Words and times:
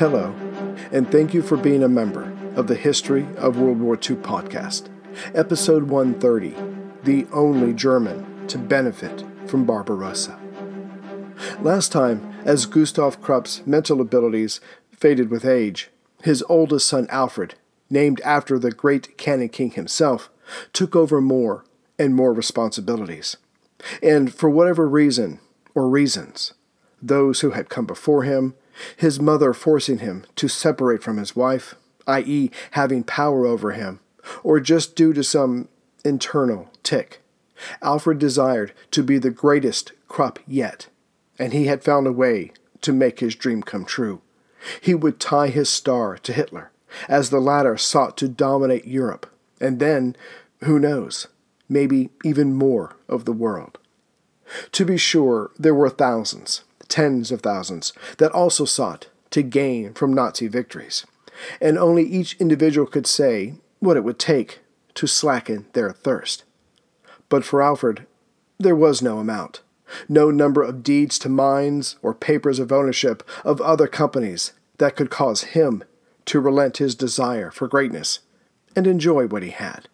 Hello, 0.00 0.34
and 0.92 1.12
thank 1.12 1.34
you 1.34 1.42
for 1.42 1.58
being 1.58 1.82
a 1.82 1.88
member 1.88 2.32
of 2.56 2.68
the 2.68 2.74
History 2.74 3.26
of 3.36 3.58
World 3.58 3.80
War 3.80 3.96
II 3.96 4.16
podcast, 4.16 4.88
episode 5.34 5.90
130 5.90 6.54
The 7.04 7.26
Only 7.34 7.74
German 7.74 8.46
to 8.46 8.56
Benefit 8.56 9.26
from 9.44 9.66
Barbarossa. 9.66 10.40
Last 11.60 11.92
time, 11.92 12.34
as 12.46 12.64
Gustav 12.64 13.20
Krupp's 13.20 13.60
mental 13.66 14.00
abilities 14.00 14.58
faded 14.90 15.28
with 15.28 15.44
age, 15.44 15.90
his 16.22 16.42
oldest 16.48 16.88
son 16.88 17.06
Alfred, 17.10 17.56
named 17.90 18.22
after 18.22 18.58
the 18.58 18.72
great 18.72 19.18
Cannon 19.18 19.50
King 19.50 19.72
himself, 19.72 20.30
took 20.72 20.96
over 20.96 21.20
more 21.20 21.66
and 21.98 22.14
more 22.14 22.32
responsibilities. 22.32 23.36
And 24.02 24.32
for 24.32 24.48
whatever 24.48 24.88
reason, 24.88 25.40
or 25.74 25.90
reasons, 25.90 26.54
those 27.02 27.40
who 27.40 27.50
had 27.50 27.68
come 27.68 27.84
before 27.84 28.22
him, 28.22 28.54
his 28.96 29.20
mother 29.20 29.52
forcing 29.52 29.98
him 29.98 30.24
to 30.36 30.48
separate 30.48 31.02
from 31.02 31.16
his 31.16 31.36
wife, 31.36 31.74
i.e., 32.06 32.50
having 32.72 33.04
power 33.04 33.46
over 33.46 33.72
him, 33.72 34.00
or 34.42 34.60
just 34.60 34.96
due 34.96 35.12
to 35.12 35.24
some 35.24 35.68
internal 36.04 36.70
tick. 36.82 37.20
Alfred 37.82 38.18
desired 38.18 38.72
to 38.90 39.02
be 39.02 39.18
the 39.18 39.30
greatest 39.30 39.92
Krupp 40.08 40.38
yet, 40.46 40.88
and 41.38 41.52
he 41.52 41.66
had 41.66 41.84
found 41.84 42.06
a 42.06 42.12
way 42.12 42.52
to 42.80 42.92
make 42.92 43.20
his 43.20 43.34
dream 43.34 43.62
come 43.62 43.84
true. 43.84 44.20
He 44.80 44.94
would 44.94 45.20
tie 45.20 45.48
his 45.48 45.68
star 45.68 46.16
to 46.18 46.32
Hitler, 46.32 46.70
as 47.08 47.30
the 47.30 47.40
latter 47.40 47.76
sought 47.76 48.16
to 48.18 48.28
dominate 48.28 48.86
Europe, 48.86 49.30
and 49.60 49.78
then, 49.78 50.16
who 50.64 50.78
knows, 50.78 51.28
maybe 51.68 52.10
even 52.24 52.54
more 52.54 52.96
of 53.08 53.24
the 53.24 53.32
world. 53.32 53.78
To 54.72 54.84
be 54.84 54.96
sure, 54.96 55.50
there 55.58 55.74
were 55.74 55.90
thousands, 55.90 56.64
tens 56.90 57.32
of 57.32 57.40
thousands, 57.40 57.94
that 58.18 58.32
also 58.32 58.66
sought 58.66 59.08
to 59.30 59.42
gain 59.42 59.94
from 59.94 60.12
Nazi 60.12 60.48
victories, 60.48 61.06
and 61.60 61.78
only 61.78 62.02
each 62.02 62.36
individual 62.38 62.86
could 62.86 63.06
say 63.06 63.54
what 63.78 63.96
it 63.96 64.04
would 64.04 64.18
take 64.18 64.60
to 64.94 65.06
slacken 65.06 65.66
their 65.72 65.92
thirst. 65.92 66.44
But 67.28 67.44
for 67.44 67.62
Alfred, 67.62 68.06
there 68.58 68.76
was 68.76 69.00
no 69.00 69.18
amount, 69.18 69.62
no 70.08 70.30
number 70.30 70.62
of 70.62 70.82
deeds 70.82 71.18
to 71.20 71.28
mines 71.28 71.96
or 72.02 72.12
papers 72.12 72.58
of 72.58 72.72
ownership 72.72 73.26
of 73.44 73.60
other 73.60 73.86
companies 73.86 74.52
that 74.78 74.96
could 74.96 75.10
cause 75.10 75.42
him 75.42 75.84
to 76.26 76.40
relent 76.40 76.76
his 76.76 76.94
desire 76.94 77.50
for 77.50 77.68
greatness 77.68 78.20
and 78.76 78.86
enjoy 78.86 79.26
what 79.26 79.42
he 79.42 79.50
had. 79.50 79.88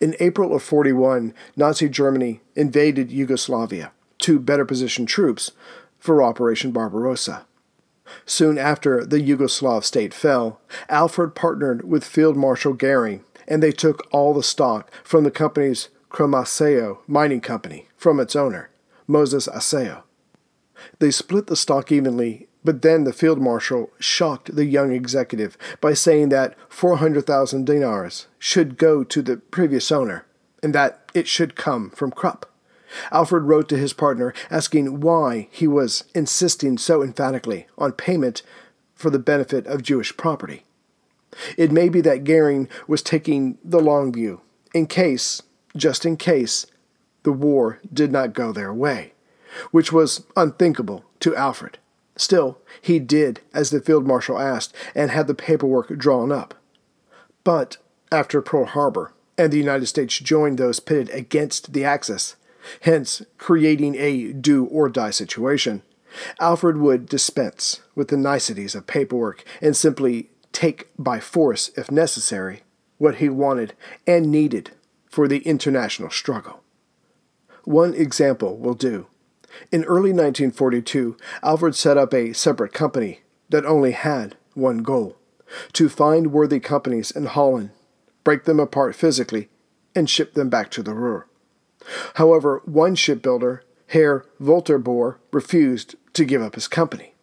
In 0.00 0.14
April 0.20 0.54
of 0.54 0.62
41, 0.62 1.34
Nazi 1.56 1.88
Germany 1.88 2.40
invaded 2.54 3.10
Yugoslavia 3.10 3.92
to 4.18 4.38
better 4.38 4.64
position 4.64 5.06
troops 5.06 5.50
for 6.04 6.22
Operation 6.22 6.70
Barbarossa. 6.70 7.46
Soon 8.26 8.58
after 8.58 9.06
the 9.06 9.16
Yugoslav 9.16 9.84
state 9.84 10.12
fell, 10.12 10.60
Alfred 10.90 11.34
partnered 11.34 11.88
with 11.88 12.04
Field 12.04 12.36
Marshal 12.36 12.74
Goering, 12.74 13.24
and 13.48 13.62
they 13.62 13.72
took 13.72 14.06
all 14.12 14.34
the 14.34 14.42
stock 14.42 14.92
from 15.02 15.24
the 15.24 15.30
company's 15.30 15.88
Cromaseo 16.10 16.98
mining 17.06 17.40
company 17.40 17.88
from 17.96 18.20
its 18.20 18.36
owner, 18.36 18.68
Moses 19.06 19.48
Aseo. 19.48 20.02
They 20.98 21.10
split 21.10 21.46
the 21.46 21.56
stock 21.56 21.90
evenly 21.90 22.48
but 22.64 22.82
then 22.82 23.04
the 23.04 23.12
field 23.12 23.40
marshal 23.40 23.90
shocked 23.98 24.56
the 24.56 24.64
young 24.64 24.92
executive 24.92 25.58
by 25.80 25.92
saying 25.92 26.30
that 26.30 26.56
400,000 26.70 27.66
dinars 27.66 28.26
should 28.38 28.78
go 28.78 29.04
to 29.04 29.20
the 29.20 29.36
previous 29.36 29.92
owner 29.92 30.24
and 30.62 30.74
that 30.74 31.10
it 31.12 31.28
should 31.28 31.56
come 31.56 31.90
from 31.90 32.10
Krupp. 32.10 32.46
Alfred 33.10 33.44
wrote 33.44 33.68
to 33.68 33.76
his 33.76 33.92
partner 33.92 34.32
asking 34.50 35.00
why 35.00 35.48
he 35.50 35.66
was 35.66 36.04
insisting 36.14 36.78
so 36.78 37.02
emphatically 37.02 37.66
on 37.76 37.92
payment 37.92 38.42
for 38.94 39.10
the 39.10 39.18
benefit 39.18 39.66
of 39.66 39.82
Jewish 39.82 40.16
property. 40.16 40.64
It 41.56 41.72
may 41.72 41.88
be 41.88 42.00
that 42.02 42.24
Goering 42.24 42.68
was 42.86 43.02
taking 43.02 43.58
the 43.64 43.80
long 43.80 44.12
view, 44.12 44.40
in 44.72 44.86
case, 44.86 45.42
just 45.76 46.06
in 46.06 46.16
case, 46.16 46.66
the 47.24 47.32
war 47.32 47.80
did 47.92 48.12
not 48.12 48.34
go 48.34 48.52
their 48.52 48.72
way, 48.72 49.14
which 49.70 49.92
was 49.92 50.24
unthinkable 50.36 51.04
to 51.20 51.34
Alfred. 51.34 51.78
Still, 52.16 52.58
he 52.80 53.00
did 53.00 53.40
as 53.52 53.70
the 53.70 53.80
field 53.80 54.06
marshal 54.06 54.38
asked 54.38 54.74
and 54.94 55.10
had 55.10 55.26
the 55.26 55.34
paperwork 55.34 55.96
drawn 55.98 56.30
up. 56.30 56.54
But 57.42 57.78
after 58.12 58.40
Pearl 58.40 58.66
Harbor, 58.66 59.12
and 59.36 59.52
the 59.52 59.58
United 59.58 59.86
States 59.86 60.18
joined 60.18 60.58
those 60.58 60.78
pitted 60.78 61.10
against 61.10 61.72
the 61.72 61.84
Axis, 61.84 62.36
hence 62.82 63.22
creating 63.38 63.96
a 63.96 64.32
do 64.32 64.64
or 64.66 64.88
die 64.88 65.10
situation, 65.10 65.82
Alfred 66.40 66.76
would 66.76 67.06
dispense 67.06 67.80
with 67.94 68.08
the 68.08 68.16
niceties 68.16 68.74
of 68.74 68.86
paperwork 68.86 69.44
and 69.60 69.76
simply 69.76 70.30
take 70.52 70.88
by 70.98 71.20
force, 71.20 71.70
if 71.76 71.90
necessary, 71.90 72.62
what 72.98 73.16
he 73.16 73.28
wanted 73.28 73.74
and 74.06 74.30
needed 74.30 74.70
for 75.10 75.26
the 75.28 75.40
international 75.40 76.10
struggle. 76.10 76.60
One 77.64 77.94
example 77.94 78.56
will 78.56 78.74
do. 78.74 79.06
In 79.70 79.84
early 79.84 80.10
1942, 80.10 81.16
Alfred 81.42 81.74
set 81.74 81.96
up 81.96 82.12
a 82.12 82.32
separate 82.32 82.72
company 82.72 83.20
that 83.50 83.64
only 83.64 83.92
had 83.92 84.36
one 84.54 84.78
goal 84.78 85.16
to 85.72 85.88
find 85.88 86.32
worthy 86.32 86.60
companies 86.60 87.10
in 87.10 87.26
Holland, 87.26 87.70
break 88.24 88.44
them 88.44 88.58
apart 88.58 88.94
physically, 88.94 89.48
and 89.94 90.10
ship 90.10 90.34
them 90.34 90.48
back 90.48 90.70
to 90.72 90.82
the 90.82 90.94
Ruhr. 90.94 91.26
However, 92.14 92.62
one 92.64 92.94
shipbuilder, 92.94 93.62
Herr 93.88 94.24
Wolterbohr, 94.40 95.16
refused 95.32 95.96
to 96.14 96.24
give 96.24 96.42
up 96.42 96.54
his 96.54 96.68
company. 96.68 97.14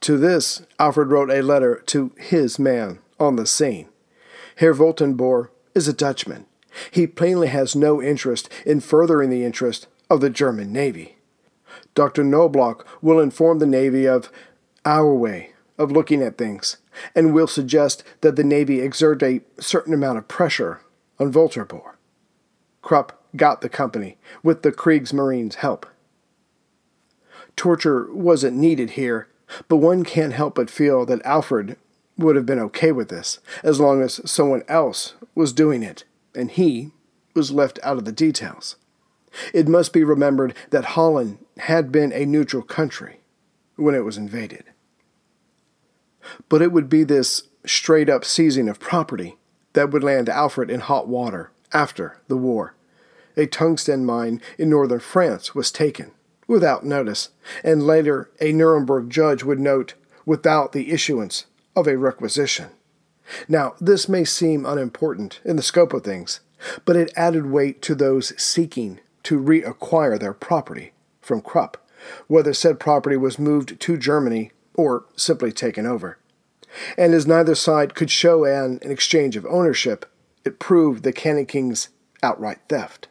To 0.00 0.16
this, 0.16 0.62
Alfred 0.78 1.08
wrote 1.08 1.30
a 1.30 1.42
letter 1.42 1.82
to 1.86 2.12
his 2.16 2.58
man 2.58 3.00
on 3.18 3.36
the 3.36 3.46
scene. 3.46 3.88
Herr 4.56 4.74
Wolterbohr 4.74 5.48
is 5.74 5.88
a 5.88 5.92
Dutchman. 5.92 6.46
He 6.90 7.06
plainly 7.06 7.48
has 7.48 7.74
no 7.74 8.02
interest 8.02 8.48
in 8.64 8.80
furthering 8.80 9.30
the 9.30 9.44
interest 9.44 9.88
of 10.10 10.20
the 10.20 10.30
German 10.30 10.72
Navy. 10.72 11.16
Dr. 11.94 12.22
Knobloch 12.22 12.86
will 13.02 13.20
inform 13.20 13.58
the 13.58 13.66
Navy 13.66 14.06
of 14.06 14.30
our 14.84 15.12
way 15.12 15.52
of 15.76 15.92
looking 15.92 16.22
at 16.22 16.38
things 16.38 16.76
and 17.14 17.32
will 17.32 17.46
suggest 17.46 18.02
that 18.20 18.36
the 18.36 18.44
Navy 18.44 18.80
exert 18.80 19.22
a 19.22 19.40
certain 19.58 19.94
amount 19.94 20.18
of 20.18 20.28
pressure 20.28 20.80
on 21.18 21.32
Wolterbohr. 21.32 21.94
Krupp 22.82 23.17
got 23.36 23.60
the 23.60 23.68
company 23.68 24.16
with 24.42 24.62
the 24.62 24.72
Kriegsmarine's 24.72 25.56
help. 25.56 25.86
Torture 27.56 28.08
wasn't 28.12 28.56
needed 28.56 28.90
here, 28.90 29.28
but 29.68 29.76
one 29.76 30.04
can't 30.04 30.32
help 30.32 30.54
but 30.54 30.70
feel 30.70 31.04
that 31.06 31.24
Alfred 31.24 31.76
would 32.16 32.36
have 32.36 32.46
been 32.46 32.58
okay 32.58 32.92
with 32.92 33.08
this 33.08 33.38
as 33.62 33.80
long 33.80 34.02
as 34.02 34.20
someone 34.30 34.62
else 34.68 35.14
was 35.34 35.52
doing 35.52 35.82
it 35.82 36.04
and 36.34 36.50
he 36.50 36.90
was 37.34 37.50
left 37.50 37.78
out 37.82 37.96
of 37.98 38.04
the 38.04 38.12
details. 38.12 38.76
It 39.52 39.68
must 39.68 39.92
be 39.92 40.04
remembered 40.04 40.54
that 40.70 40.96
Holland 40.96 41.38
had 41.58 41.92
been 41.92 42.12
a 42.12 42.26
neutral 42.26 42.62
country 42.62 43.20
when 43.76 43.94
it 43.94 44.04
was 44.04 44.16
invaded. 44.16 44.64
But 46.48 46.62
it 46.62 46.72
would 46.72 46.88
be 46.88 47.04
this 47.04 47.44
straight 47.64 48.08
up 48.08 48.24
seizing 48.24 48.68
of 48.68 48.80
property 48.80 49.36
that 49.74 49.90
would 49.90 50.02
land 50.02 50.28
Alfred 50.28 50.70
in 50.70 50.80
hot 50.80 51.08
water 51.08 51.50
after 51.72 52.18
the 52.28 52.36
war. 52.36 52.74
A 53.38 53.46
tungsten 53.46 54.04
mine 54.04 54.42
in 54.58 54.68
northern 54.68 54.98
France 54.98 55.54
was 55.54 55.70
taken 55.70 56.10
without 56.48 56.84
notice, 56.84 57.28
and 57.62 57.86
later 57.86 58.30
a 58.40 58.52
Nuremberg 58.52 59.10
judge 59.10 59.44
would 59.44 59.60
note 59.60 59.94
without 60.26 60.72
the 60.72 60.90
issuance 60.90 61.46
of 61.76 61.86
a 61.86 61.96
requisition. 61.96 62.70
Now, 63.46 63.74
this 63.80 64.08
may 64.08 64.24
seem 64.24 64.66
unimportant 64.66 65.40
in 65.44 65.54
the 65.54 65.62
scope 65.62 65.92
of 65.92 66.02
things, 66.02 66.40
but 66.84 66.96
it 66.96 67.12
added 67.14 67.46
weight 67.46 67.80
to 67.82 67.94
those 67.94 68.32
seeking 68.42 68.98
to 69.22 69.38
reacquire 69.38 70.18
their 70.18 70.32
property 70.32 70.92
from 71.20 71.40
Krupp, 71.40 71.76
whether 72.26 72.52
said 72.52 72.80
property 72.80 73.16
was 73.16 73.38
moved 73.38 73.78
to 73.78 73.96
Germany 73.96 74.50
or 74.74 75.04
simply 75.14 75.52
taken 75.52 75.86
over. 75.86 76.18
And 76.96 77.14
as 77.14 77.26
neither 77.26 77.54
side 77.54 77.94
could 77.94 78.10
show 78.10 78.44
an, 78.44 78.80
an 78.82 78.90
exchange 78.90 79.36
of 79.36 79.46
ownership, 79.46 80.06
it 80.44 80.58
proved 80.58 81.04
the 81.04 81.12
Cannon 81.12 81.46
King's 81.46 81.90
outright 82.20 82.58
theft. 82.68 83.06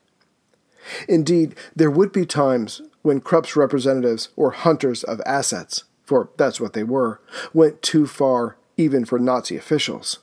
Indeed, 1.08 1.56
there 1.76 1.92
would 1.92 2.12
be 2.12 2.26
times 2.26 2.82
when 3.02 3.22
Krupp's 3.22 3.56
representatives 3.56 4.30
or 4.36 4.52
hunters 4.52 5.04
of 5.04 5.22
assets, 5.26 5.84
for 6.04 6.30
that's 6.38 6.60
what 6.60 6.74
they 6.74 6.84
were, 6.84 7.22
went 7.54 7.82
too 7.82 8.08
far 8.08 8.58
even 8.78 9.06
for 9.06 9.20
Nazi 9.20 9.58
officials. 9.58 10.20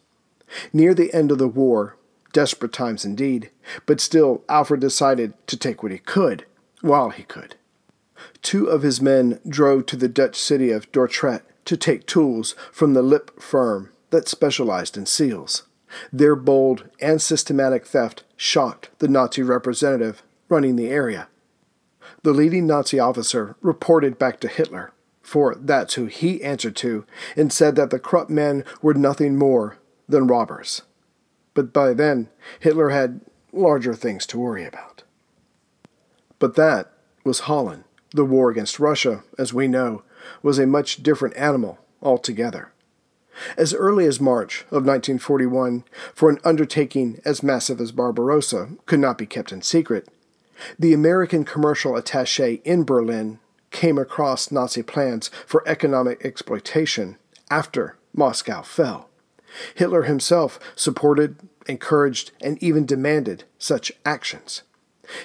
Near 0.73 0.95
the 0.95 1.13
end 1.13 1.33
of 1.33 1.39
the 1.39 1.49
war, 1.49 1.97
Desperate 2.35 2.73
times 2.73 3.05
indeed, 3.05 3.51
but 3.87 4.01
still 4.01 4.43
Alfred 4.49 4.81
decided 4.81 5.35
to 5.47 5.57
take 5.57 5.85
what 5.85 5.93
he 5.93 5.99
could, 5.99 6.45
while 6.81 7.11
he 7.11 7.23
could. 7.23 7.55
Two 8.43 8.67
of 8.67 8.83
his 8.83 9.01
men 9.01 9.39
drove 9.49 9.87
to 9.87 9.97
the 9.97 10.09
Dutch 10.09 10.35
city 10.35 10.73
of 10.73 10.91
Dordrecht 10.91 11.43
to 11.65 11.77
take 11.77 12.07
tools 12.07 12.57
from 12.73 12.93
the 12.93 13.03
Lip 13.03 13.41
firm 13.41 13.91
that 14.11 14.27
specialized 14.27 14.97
in 14.97 15.07
seals. 15.07 15.63
Their 16.13 16.35
bold 16.35 16.91
and 17.01 17.23
systematic 17.23 17.87
theft 17.87 18.25
shocked 18.37 18.91
the 18.99 19.07
Nazi 19.07 19.43
representative 19.43 20.25
running 20.55 20.77
the 20.77 20.89
area. 20.89 21.27
The 22.23 22.33
leading 22.33 22.67
Nazi 22.67 23.01
officer 23.01 23.57
reported 23.61 24.21
back 24.21 24.39
to 24.41 24.49
Hitler, 24.49 24.93
for 25.21 25.57
that's 25.57 25.95
who 25.95 26.07
he 26.07 26.45
answered 26.45 26.77
to, 26.77 27.05
and 27.37 27.53
said 27.53 27.75
that 27.75 27.91
the 27.91 27.99
Krupp 27.99 28.31
men 28.31 28.65
were 28.81 28.95
nothing 28.95 29.37
more 29.37 29.79
than 30.09 30.29
robbers. 30.29 30.83
But 31.55 31.73
by 31.73 31.93
then, 31.93 32.29
Hitler 32.61 32.91
had 32.91 33.21
larger 33.53 33.95
things 33.95 34.27
to 34.27 34.39
worry 34.39 34.65
about. 34.65 35.03
But 36.39 36.55
that 36.55 36.93
was 37.25 37.41
Holland. 37.41 37.85
The 38.11 38.25
war 38.25 38.49
against 38.49 38.79
Russia, 38.79 39.25
as 39.37 39.53
we 39.53 39.67
know, 39.67 40.05
was 40.41 40.61
a 40.61 40.67
much 40.67 41.03
different 41.03 41.37
animal 41.37 41.79
altogether. 42.01 42.73
As 43.57 43.75
early 43.75 44.07
as 44.07 44.21
March 44.21 44.61
of 44.71 44.87
1941, 44.87 45.83
for 46.15 46.31
an 46.31 46.39
undertaking 46.45 47.21
as 47.25 47.43
massive 47.43 47.81
as 47.81 47.91
Barbarossa 47.91 48.69
could 48.87 49.01
not 49.01 49.19
be 49.19 49.27
kept 49.27 49.51
in 49.51 49.63
secret, 49.63 50.09
the 50.79 50.93
American 50.93 51.45
commercial 51.45 51.97
attache 51.97 52.61
in 52.65 52.85
Berlin 52.85 53.39
came 53.71 53.99
across 53.99 54.53
Nazi 54.53 54.83
plans 54.83 55.29
for 55.47 55.67
economic 55.67 56.25
exploitation 56.25 57.17
after 57.51 57.97
Moscow 58.13 58.63
fell. 58.63 59.09
Hitler 59.75 60.03
himself 60.03 60.59
supported, 60.75 61.37
encouraged, 61.67 62.33
and 62.41 62.61
even 62.63 62.87
demanded 62.87 63.45
such 63.59 63.93
actions. 64.05 64.63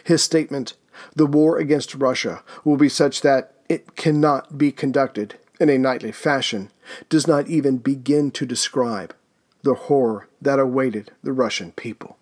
His 0.03 0.23
statement, 0.23 0.73
The 1.15 1.25
war 1.25 1.57
against 1.57 1.95
Russia 1.95 2.43
will 2.63 2.77
be 2.77 2.89
such 2.89 3.21
that 3.21 3.53
it 3.69 3.95
cannot 3.95 4.57
be 4.57 4.71
conducted 4.71 5.35
in 5.59 5.69
a 5.69 5.77
knightly 5.77 6.11
fashion, 6.11 6.71
does 7.09 7.27
not 7.27 7.47
even 7.47 7.77
begin 7.77 8.31
to 8.31 8.45
describe 8.45 9.13
the 9.61 9.73
horror 9.73 10.27
that 10.41 10.59
awaited 10.59 11.11
the 11.21 11.33
Russian 11.33 11.71
people. 11.73 12.17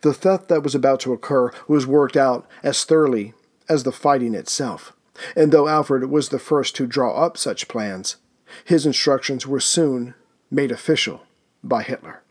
The 0.00 0.14
theft 0.14 0.48
that 0.48 0.62
was 0.62 0.74
about 0.74 1.00
to 1.00 1.12
occur 1.12 1.50
was 1.68 1.86
worked 1.86 2.16
out 2.16 2.46
as 2.62 2.84
thoroughly 2.84 3.34
as 3.68 3.82
the 3.82 3.92
fighting 3.92 4.34
itself, 4.34 4.92
and 5.34 5.52
though 5.52 5.68
Alfred 5.68 6.10
was 6.10 6.28
the 6.28 6.38
first 6.38 6.76
to 6.76 6.86
draw 6.86 7.14
up 7.14 7.36
such 7.36 7.68
plans, 7.68 8.16
his 8.64 8.86
instructions 8.86 9.46
were 9.46 9.60
soon 9.60 10.14
made 10.50 10.70
official 10.70 11.22
by 11.62 11.82
Hitler. 11.82 12.22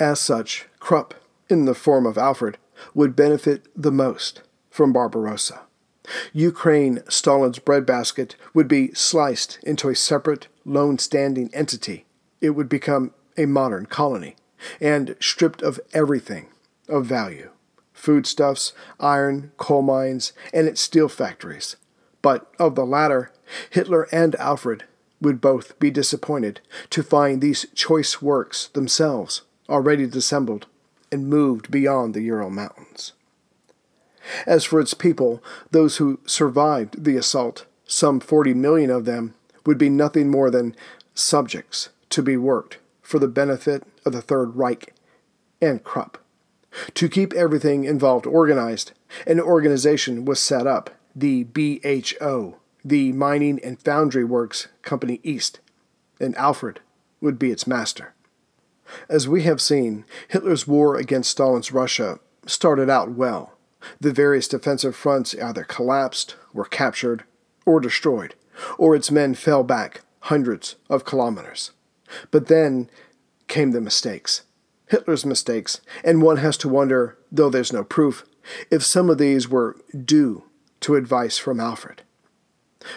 As 0.00 0.20
such, 0.20 0.66
Krupp, 0.78 1.14
in 1.48 1.64
the 1.64 1.74
form 1.74 2.06
of 2.06 2.16
Alfred, 2.16 2.58
would 2.94 3.16
benefit 3.16 3.66
the 3.76 3.92
most 3.92 4.42
from 4.70 4.92
Barbarossa. 4.92 5.62
Ukraine, 6.32 7.02
Stalin's 7.08 7.58
breadbasket, 7.58 8.36
would 8.52 8.68
be 8.68 8.92
sliced 8.92 9.58
into 9.62 9.88
a 9.88 9.96
separate, 9.96 10.48
lone 10.64 10.98
standing 10.98 11.50
entity. 11.54 12.04
It 12.40 12.50
would 12.50 12.68
become 12.68 13.12
a 13.36 13.46
modern 13.46 13.86
colony 13.86 14.36
and 14.80 15.16
stripped 15.20 15.62
of 15.62 15.80
everything 15.92 16.46
of 16.88 17.06
value 17.06 17.50
foodstuffs, 17.92 18.74
iron, 19.00 19.50
coal 19.56 19.80
mines, 19.80 20.34
and 20.52 20.68
its 20.68 20.80
steel 20.80 21.08
factories. 21.08 21.76
But 22.20 22.52
of 22.58 22.74
the 22.74 22.84
latter, 22.84 23.30
Hitler 23.70 24.08
and 24.12 24.34
Alfred 24.34 24.84
would 25.22 25.40
both 25.40 25.78
be 25.78 25.90
disappointed 25.90 26.60
to 26.90 27.02
find 27.02 27.40
these 27.40 27.66
choice 27.74 28.20
works 28.20 28.68
themselves 28.68 29.42
already 29.68 30.06
dissembled 30.06 30.66
and 31.10 31.28
moved 31.28 31.70
beyond 31.70 32.12
the 32.12 32.20
Ural 32.20 32.50
Mountains. 32.50 33.12
As 34.46 34.64
for 34.64 34.80
its 34.80 34.94
people, 34.94 35.42
those 35.70 35.96
who 35.96 36.18
survived 36.26 37.04
the 37.04 37.16
assault, 37.16 37.66
some 37.86 38.20
40 38.20 38.54
million 38.54 38.90
of 38.90 39.04
them, 39.04 39.34
would 39.64 39.78
be 39.78 39.88
nothing 39.88 40.30
more 40.30 40.50
than 40.50 40.76
subjects 41.14 41.90
to 42.10 42.22
be 42.22 42.36
worked 42.36 42.78
for 43.02 43.18
the 43.18 43.28
benefit 43.28 43.84
of 44.04 44.12
the 44.12 44.22
Third 44.22 44.56
Reich 44.56 44.94
and 45.60 45.82
Krupp. 45.82 46.18
To 46.94 47.08
keep 47.08 47.32
everything 47.34 47.84
involved 47.84 48.26
organized, 48.26 48.92
an 49.26 49.40
organization 49.40 50.24
was 50.24 50.40
set 50.40 50.66
up, 50.66 50.90
the 51.14 51.44
BHO, 51.44 52.56
the 52.84 53.12
Mining 53.12 53.60
and 53.62 53.80
Foundry 53.82 54.24
Works 54.24 54.68
Company 54.82 55.20
East, 55.22 55.60
and 56.20 56.36
Alfred 56.36 56.80
would 57.20 57.38
be 57.38 57.50
its 57.50 57.66
master. 57.66 58.14
As 59.08 59.28
we 59.28 59.42
have 59.42 59.60
seen, 59.60 60.04
Hitler's 60.28 60.66
war 60.66 60.96
against 60.96 61.30
Stalin's 61.30 61.72
Russia 61.72 62.18
started 62.46 62.90
out 62.90 63.12
well. 63.12 63.56
The 64.00 64.12
various 64.12 64.48
defensive 64.48 64.96
fronts 64.96 65.34
either 65.34 65.64
collapsed, 65.64 66.36
were 66.52 66.64
captured, 66.64 67.24
or 67.64 67.80
destroyed, 67.80 68.34
or 68.78 68.94
its 68.94 69.10
men 69.10 69.34
fell 69.34 69.62
back 69.62 70.02
hundreds 70.20 70.76
of 70.90 71.04
kilometers. 71.04 71.72
But 72.30 72.46
then 72.48 72.90
came 73.48 73.72
the 73.72 73.80
mistakes. 73.80 74.42
Hitler's 74.86 75.24
mistakes, 75.24 75.80
and 76.04 76.22
one 76.22 76.36
has 76.38 76.56
to 76.58 76.68
wonder, 76.68 77.16
though 77.32 77.48
there's 77.50 77.72
no 77.72 77.84
proof, 77.84 78.24
if 78.70 78.84
some 78.84 79.08
of 79.08 79.18
these 79.18 79.48
were 79.48 79.76
due 80.04 80.44
to 80.80 80.96
advice 80.96 81.38
from 81.38 81.60
Alfred. 81.60 82.02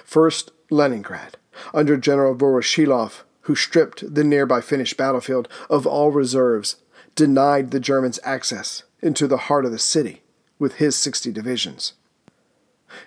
First, 0.04 0.52
Leningrad, 0.70 1.38
under 1.74 1.96
General 1.98 2.36
Voroshilov, 2.36 3.24
who 3.42 3.56
stripped 3.56 4.14
the 4.14 4.24
nearby 4.24 4.60
Finnish 4.60 4.94
battlefield 4.94 5.48
of 5.70 5.88
all 5.88 6.12
reserves, 6.12 6.76
denied 7.16 7.72
the 7.72 7.80
Germans 7.80 8.20
access 8.24 8.84
into 9.02 9.28
the 9.28 9.38
heart 9.38 9.66
of 9.66 9.72
the 9.72 9.80
city 9.80 10.22
with 10.60 10.76
his 10.76 10.96
60 10.96 11.32
divisions. 11.32 11.94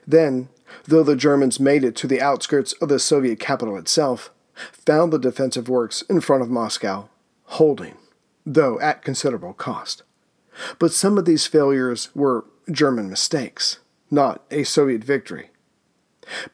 Then, 0.06 0.48
though 0.84 1.02
the 1.02 1.16
Germans 1.16 1.60
made 1.60 1.84
it 1.84 1.96
to 1.96 2.06
the 2.06 2.20
outskirts 2.20 2.72
of 2.74 2.88
the 2.88 2.98
Soviet 2.98 3.38
capital 3.38 3.76
itself, 3.76 4.30
found 4.72 5.12
the 5.12 5.18
defensive 5.18 5.68
works 5.68 6.02
in 6.02 6.20
front 6.20 6.42
of 6.42 6.50
Moscow, 6.50 7.08
holding, 7.50 7.96
though 8.46 8.78
at 8.80 9.02
considerable 9.02 9.52
cost. 9.52 10.02
But 10.78 10.92
some 10.92 11.18
of 11.18 11.24
these 11.24 11.46
failures 11.46 12.10
were 12.14 12.44
German 12.70 13.10
mistakes, 13.10 13.78
not 14.10 14.42
a 14.50 14.64
Soviet 14.64 15.02
victory. 15.02 15.50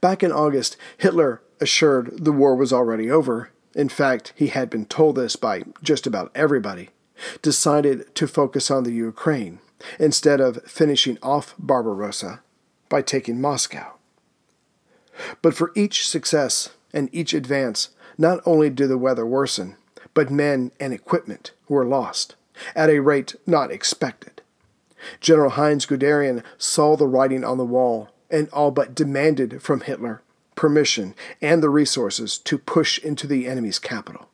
Back 0.00 0.22
in 0.22 0.32
August, 0.32 0.76
Hitler 0.96 1.42
assured 1.60 2.24
the 2.24 2.32
war 2.32 2.56
was 2.56 2.72
already 2.72 3.10
over. 3.10 3.50
In 3.74 3.88
fact, 3.88 4.32
he 4.36 4.48
had 4.48 4.70
been 4.70 4.86
told 4.86 5.16
this 5.16 5.36
by 5.36 5.64
just 5.82 6.06
about 6.06 6.32
everybody. 6.34 6.90
Decided 7.42 8.14
to 8.14 8.26
focus 8.26 8.70
on 8.70 8.84
the 8.84 8.92
Ukraine 8.92 9.58
instead 9.98 10.40
of 10.40 10.62
finishing 10.64 11.18
off 11.22 11.54
Barbarossa 11.58 12.42
by 12.88 13.02
taking 13.02 13.40
Moscow. 13.40 13.94
But 15.42 15.54
for 15.54 15.72
each 15.74 16.08
success 16.08 16.70
and 16.92 17.08
each 17.12 17.34
advance, 17.34 17.90
not 18.18 18.40
only 18.46 18.70
did 18.70 18.88
the 18.88 18.98
weather 18.98 19.26
worsen, 19.26 19.76
but 20.16 20.30
men 20.30 20.72
and 20.80 20.94
equipment 20.94 21.52
were 21.68 21.84
lost 21.84 22.36
at 22.74 22.88
a 22.88 23.00
rate 23.00 23.34
not 23.46 23.70
expected. 23.70 24.40
General 25.20 25.50
Heinz 25.50 25.84
Guderian 25.84 26.42
saw 26.56 26.96
the 26.96 27.06
writing 27.06 27.44
on 27.44 27.58
the 27.58 27.66
wall 27.66 28.08
and 28.30 28.48
all 28.48 28.70
but 28.70 28.94
demanded 28.94 29.62
from 29.62 29.82
Hitler 29.82 30.22
permission 30.54 31.14
and 31.42 31.62
the 31.62 31.68
resources 31.68 32.38
to 32.38 32.56
push 32.56 32.98
into 32.98 33.26
the 33.26 33.46
enemy's 33.46 33.78
capital. 33.78 34.30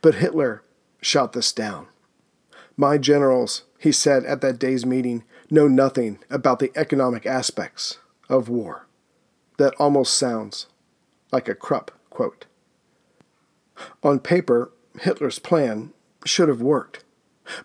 But 0.00 0.14
Hitler 0.14 0.62
shot 1.02 1.32
this 1.32 1.50
down. 1.50 1.88
My 2.76 2.96
generals, 2.96 3.64
he 3.80 3.90
said 3.90 4.24
at 4.26 4.42
that 4.42 4.60
day's 4.60 4.86
meeting, 4.86 5.24
know 5.50 5.66
nothing 5.66 6.20
about 6.30 6.60
the 6.60 6.70
economic 6.76 7.26
aspects 7.26 7.98
of 8.28 8.48
war. 8.48 8.86
That 9.58 9.74
almost 9.74 10.14
sounds 10.14 10.66
like 11.32 11.48
a 11.48 11.56
Krupp 11.56 11.90
quote. 12.10 12.46
On 14.04 14.20
paper, 14.20 14.70
Hitler's 14.98 15.38
plan 15.38 15.92
should 16.24 16.48
have 16.48 16.62
worked. 16.62 17.04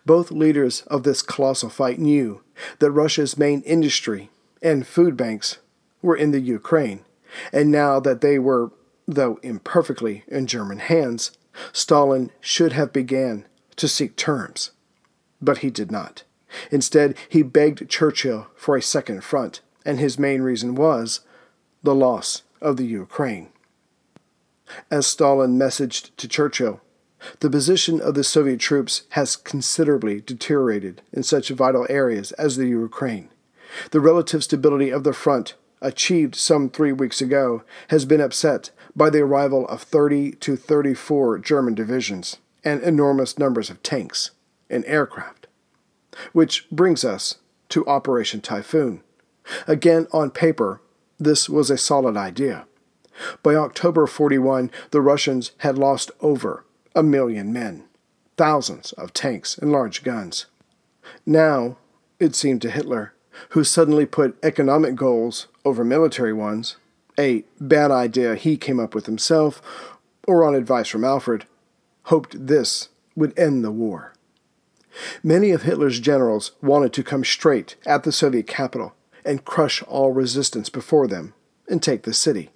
Both 0.05 0.31
leaders 0.31 0.81
of 0.87 1.03
this 1.03 1.21
colossal 1.21 1.69
fight 1.69 1.99
knew 1.99 2.41
that 2.79 2.91
Russia's 2.91 3.37
main 3.37 3.61
industry 3.61 4.29
and 4.61 4.87
food 4.87 5.15
banks 5.15 5.59
were 6.01 6.15
in 6.15 6.31
the 6.31 6.39
Ukraine, 6.39 7.05
and 7.51 7.71
now 7.71 7.99
that 7.99 8.21
they 8.21 8.39
were, 8.39 8.71
though 9.07 9.39
imperfectly, 9.43 10.23
in 10.27 10.47
German 10.47 10.79
hands, 10.79 11.31
Stalin 11.71 12.31
should 12.39 12.73
have 12.73 12.93
began 12.93 13.45
to 13.75 13.87
seek 13.87 14.15
terms. 14.15 14.71
But 15.41 15.59
he 15.59 15.69
did 15.69 15.91
not. 15.91 16.23
Instead, 16.71 17.15
he 17.27 17.43
begged 17.43 17.89
Churchill 17.89 18.47
for 18.55 18.75
a 18.75 18.81
second 18.81 19.23
front, 19.23 19.61
and 19.85 19.99
his 19.99 20.17
main 20.17 20.41
reason 20.41 20.75
was 20.75 21.21
the 21.83 21.95
loss 21.95 22.43
of 22.61 22.77
the 22.77 22.85
Ukraine. 22.85 23.49
As 24.89 25.05
Stalin 25.05 25.59
messaged 25.59 26.15
to 26.17 26.27
Churchill, 26.27 26.81
the 27.39 27.49
position 27.49 28.01
of 28.01 28.13
the 28.13 28.23
Soviet 28.23 28.59
troops 28.59 29.03
has 29.09 29.35
considerably 29.35 30.21
deteriorated 30.21 31.01
in 31.11 31.23
such 31.23 31.49
vital 31.49 31.85
areas 31.89 32.31
as 32.33 32.57
the 32.57 32.67
Ukraine. 32.67 33.29
The 33.91 33.99
relative 33.99 34.43
stability 34.43 34.89
of 34.89 35.03
the 35.03 35.13
front, 35.13 35.55
achieved 35.81 36.35
some 36.35 36.69
three 36.69 36.91
weeks 36.91 37.21
ago, 37.21 37.63
has 37.89 38.05
been 38.05 38.21
upset 38.21 38.71
by 38.95 39.09
the 39.09 39.21
arrival 39.21 39.67
of 39.67 39.81
30 39.81 40.33
to 40.33 40.55
34 40.55 41.39
German 41.39 41.75
divisions 41.75 42.37
and 42.63 42.81
enormous 42.81 43.37
numbers 43.37 43.69
of 43.69 43.83
tanks 43.83 44.31
and 44.69 44.85
aircraft. 44.85 45.47
Which 46.31 46.69
brings 46.69 47.03
us 47.03 47.35
to 47.69 47.85
Operation 47.87 48.41
Typhoon. 48.41 49.01
Again, 49.67 50.07
on 50.11 50.31
paper, 50.31 50.81
this 51.19 51.49
was 51.49 51.69
a 51.69 51.77
solid 51.77 52.17
idea. 52.17 52.65
By 53.43 53.55
October 53.55 54.07
41, 54.07 54.71
the 54.91 55.01
Russians 55.01 55.51
had 55.59 55.77
lost 55.77 56.11
over 56.21 56.65
a 56.95 57.03
million 57.03 57.51
men, 57.51 57.83
thousands 58.37 58.93
of 58.93 59.13
tanks 59.13 59.57
and 59.57 59.71
large 59.71 60.03
guns. 60.03 60.45
Now, 61.25 61.77
it 62.19 62.35
seemed 62.35 62.61
to 62.63 62.71
Hitler, 62.71 63.13
who 63.49 63.63
suddenly 63.63 64.05
put 64.05 64.37
economic 64.41 64.95
goals 64.95 65.47
over 65.65 65.83
military 65.83 66.33
ones, 66.33 66.77
a 67.19 67.43
bad 67.59 67.91
idea 67.91 68.35
he 68.35 68.57
came 68.57 68.79
up 68.79 68.95
with 68.95 69.05
himself 69.05 69.61
or 70.27 70.43
on 70.43 70.55
advice 70.55 70.87
from 70.87 71.03
Alfred, 71.03 71.45
hoped 72.03 72.47
this 72.47 72.89
would 73.15 73.37
end 73.37 73.63
the 73.63 73.71
war. 73.71 74.13
Many 75.23 75.51
of 75.51 75.63
Hitler's 75.63 75.99
generals 75.99 76.51
wanted 76.61 76.93
to 76.93 77.03
come 77.03 77.23
straight 77.23 77.75
at 77.85 78.03
the 78.03 78.11
Soviet 78.11 78.47
capital 78.47 78.95
and 79.25 79.45
crush 79.45 79.83
all 79.83 80.11
resistance 80.11 80.69
before 80.69 81.07
them 81.07 81.33
and 81.67 81.81
take 81.81 82.03
the 82.03 82.13
city. 82.13 82.51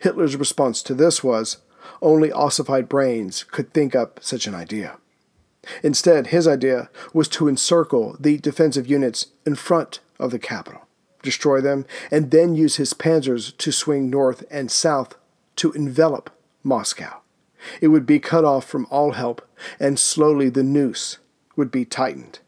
Hitler's 0.00 0.36
response 0.36 0.82
to 0.82 0.94
this 0.94 1.24
was 1.24 1.58
only 2.02 2.30
ossified 2.30 2.88
brains 2.88 3.44
could 3.44 3.72
think 3.72 3.94
up 3.94 4.20
such 4.22 4.46
an 4.46 4.54
idea. 4.54 4.98
Instead, 5.82 6.28
his 6.28 6.48
idea 6.48 6.90
was 7.14 7.28
to 7.28 7.48
encircle 7.48 8.16
the 8.18 8.38
defensive 8.38 8.88
units 8.88 9.26
in 9.46 9.54
front 9.54 10.00
of 10.18 10.32
the 10.32 10.38
capital, 10.38 10.86
destroy 11.22 11.60
them, 11.60 11.86
and 12.10 12.30
then 12.30 12.54
use 12.54 12.76
his 12.76 12.92
panzers 12.92 13.56
to 13.58 13.70
swing 13.70 14.10
north 14.10 14.44
and 14.50 14.70
south 14.70 15.14
to 15.56 15.72
envelop 15.72 16.30
Moscow. 16.64 17.20
It 17.80 17.88
would 17.88 18.06
be 18.06 18.18
cut 18.18 18.44
off 18.44 18.66
from 18.66 18.86
all 18.90 19.12
help, 19.12 19.48
and 19.78 19.98
slowly 19.98 20.48
the 20.48 20.64
noose 20.64 21.18
would 21.54 21.70
be 21.70 21.84
tightened. 21.84 22.40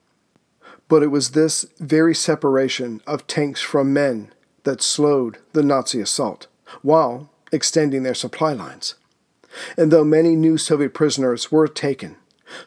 But 0.89 1.03
it 1.03 1.09
was 1.09 1.31
this 1.31 1.65
very 1.79 2.15
separation 2.15 3.01
of 3.07 3.27
tanks 3.27 3.61
from 3.61 3.93
men 3.93 4.33
that 4.65 4.83
slowed 4.83 5.39
the 5.53 5.63
Nazi 5.63 6.01
assault, 6.01 6.49
while 6.83 7.31
extending 7.53 8.03
their 8.03 8.15
supply 8.15 8.53
lines. 8.53 8.97
And 9.77 9.91
though 9.91 10.05
many 10.05 10.37
new 10.37 10.59
Soviet 10.59 10.95
prisoners 10.95 11.51
were 11.53 11.69
taken, 11.69 12.17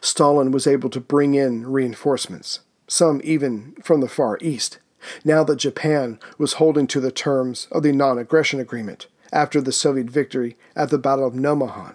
Stalin 0.00 0.50
was 0.50 0.66
able 0.66 0.90
to 0.90 1.00
bring 1.00 1.34
in 1.34 1.66
reinforcements, 1.66 2.60
some 2.86 3.20
even 3.24 3.76
from 3.82 4.00
the 4.00 4.08
Far 4.08 4.38
East, 4.40 4.78
now 5.24 5.44
that 5.44 5.56
Japan 5.56 6.18
was 6.36 6.54
holding 6.54 6.86
to 6.88 7.00
the 7.00 7.12
terms 7.12 7.68
of 7.70 7.82
the 7.82 7.92
non 7.92 8.18
aggression 8.18 8.60
agreement 8.60 9.06
after 9.32 9.60
the 9.60 9.72
Soviet 9.72 10.10
victory 10.10 10.56
at 10.74 10.90
the 10.90 10.98
Battle 10.98 11.26
of 11.26 11.34
Nomonhan. 11.34 11.94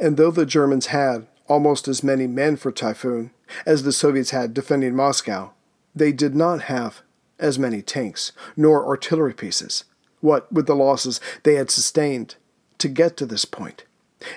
And 0.00 0.16
though 0.16 0.30
the 0.30 0.46
Germans 0.46 0.86
had 0.86 1.26
almost 1.48 1.88
as 1.88 2.02
many 2.02 2.26
men 2.26 2.56
for 2.56 2.72
Typhoon 2.72 3.30
as 3.66 3.82
the 3.82 3.92
Soviets 3.92 4.30
had 4.30 4.54
defending 4.54 4.94
Moscow, 4.94 5.52
they 5.94 6.12
did 6.12 6.34
not 6.34 6.62
have 6.62 7.02
as 7.38 7.58
many 7.58 7.82
tanks 7.82 8.32
nor 8.56 8.86
artillery 8.86 9.34
pieces, 9.34 9.84
what 10.20 10.50
with 10.52 10.66
the 10.66 10.74
losses 10.74 11.20
they 11.42 11.54
had 11.54 11.70
sustained 11.70 12.36
to 12.84 12.88
get 12.90 13.16
to 13.16 13.24
this 13.24 13.46
point, 13.46 13.84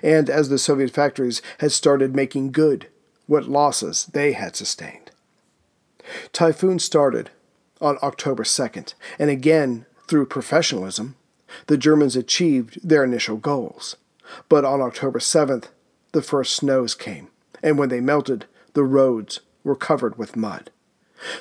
and 0.02 0.30
as 0.30 0.48
the 0.48 0.58
Soviet 0.58 0.90
factories 0.90 1.42
had 1.58 1.74
started 1.74 2.16
making 2.16 2.54
good 2.54 2.88
what 3.26 3.50
losses 3.50 4.06
they 4.14 4.32
had 4.32 4.56
sustained. 4.56 5.12
Typhoon 6.32 6.80
started 6.80 7.30
on 7.82 7.98
October 8.02 8.44
2nd, 8.44 8.94
and 9.20 9.30
again, 9.30 9.86
through 10.08 10.26
professionalism, 10.26 11.18
the 11.66 11.78
Germans 11.78 12.16
achieved 12.16 12.80
their 12.88 13.04
initial 13.04 13.36
goals. 13.36 13.98
But 14.48 14.64
on 14.64 14.80
October 14.80 15.20
7th, 15.20 15.66
the 16.14 16.22
first 16.22 16.56
snows 16.56 16.96
came, 16.96 17.28
and 17.62 17.78
when 17.78 17.90
they 17.90 18.00
melted, 18.00 18.46
the 18.76 18.86
roads 18.86 19.42
were 19.66 19.76
covered 19.76 20.18
with 20.18 20.38
mud. 20.38 20.70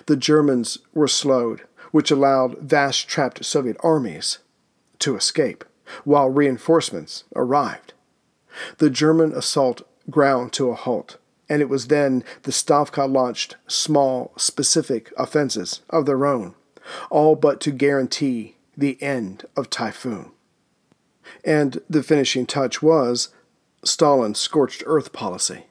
The 0.06 0.16
Germans 0.16 0.78
were 0.92 1.06
slowed, 1.06 1.62
which 1.92 2.10
allowed 2.10 2.58
vast 2.58 3.06
trapped 3.06 3.44
Soviet 3.44 3.76
armies 3.84 4.38
to 4.98 5.14
escape, 5.14 5.64
while 6.04 6.28
reinforcements 6.28 7.24
arrived. 7.34 7.92
The 8.78 8.90
German 8.90 9.32
assault 9.32 9.82
ground 10.10 10.52
to 10.54 10.70
a 10.70 10.74
halt, 10.74 11.18
and 11.48 11.60
it 11.60 11.68
was 11.68 11.88
then 11.88 12.24
the 12.42 12.52
Stavka 12.52 13.10
launched 13.10 13.56
small, 13.66 14.32
specific 14.36 15.12
offenses 15.16 15.82
of 15.90 16.06
their 16.06 16.26
own, 16.26 16.54
all 17.10 17.36
but 17.36 17.60
to 17.62 17.70
guarantee 17.70 18.56
the 18.76 19.00
end 19.02 19.44
of 19.56 19.70
Typhoon. 19.70 20.30
And 21.44 21.80
the 21.88 22.02
finishing 22.02 22.46
touch 22.46 22.82
was 22.82 23.30
Stalin's 23.84 24.38
scorched 24.38 24.82
earth 24.86 25.12
policy, 25.12 25.66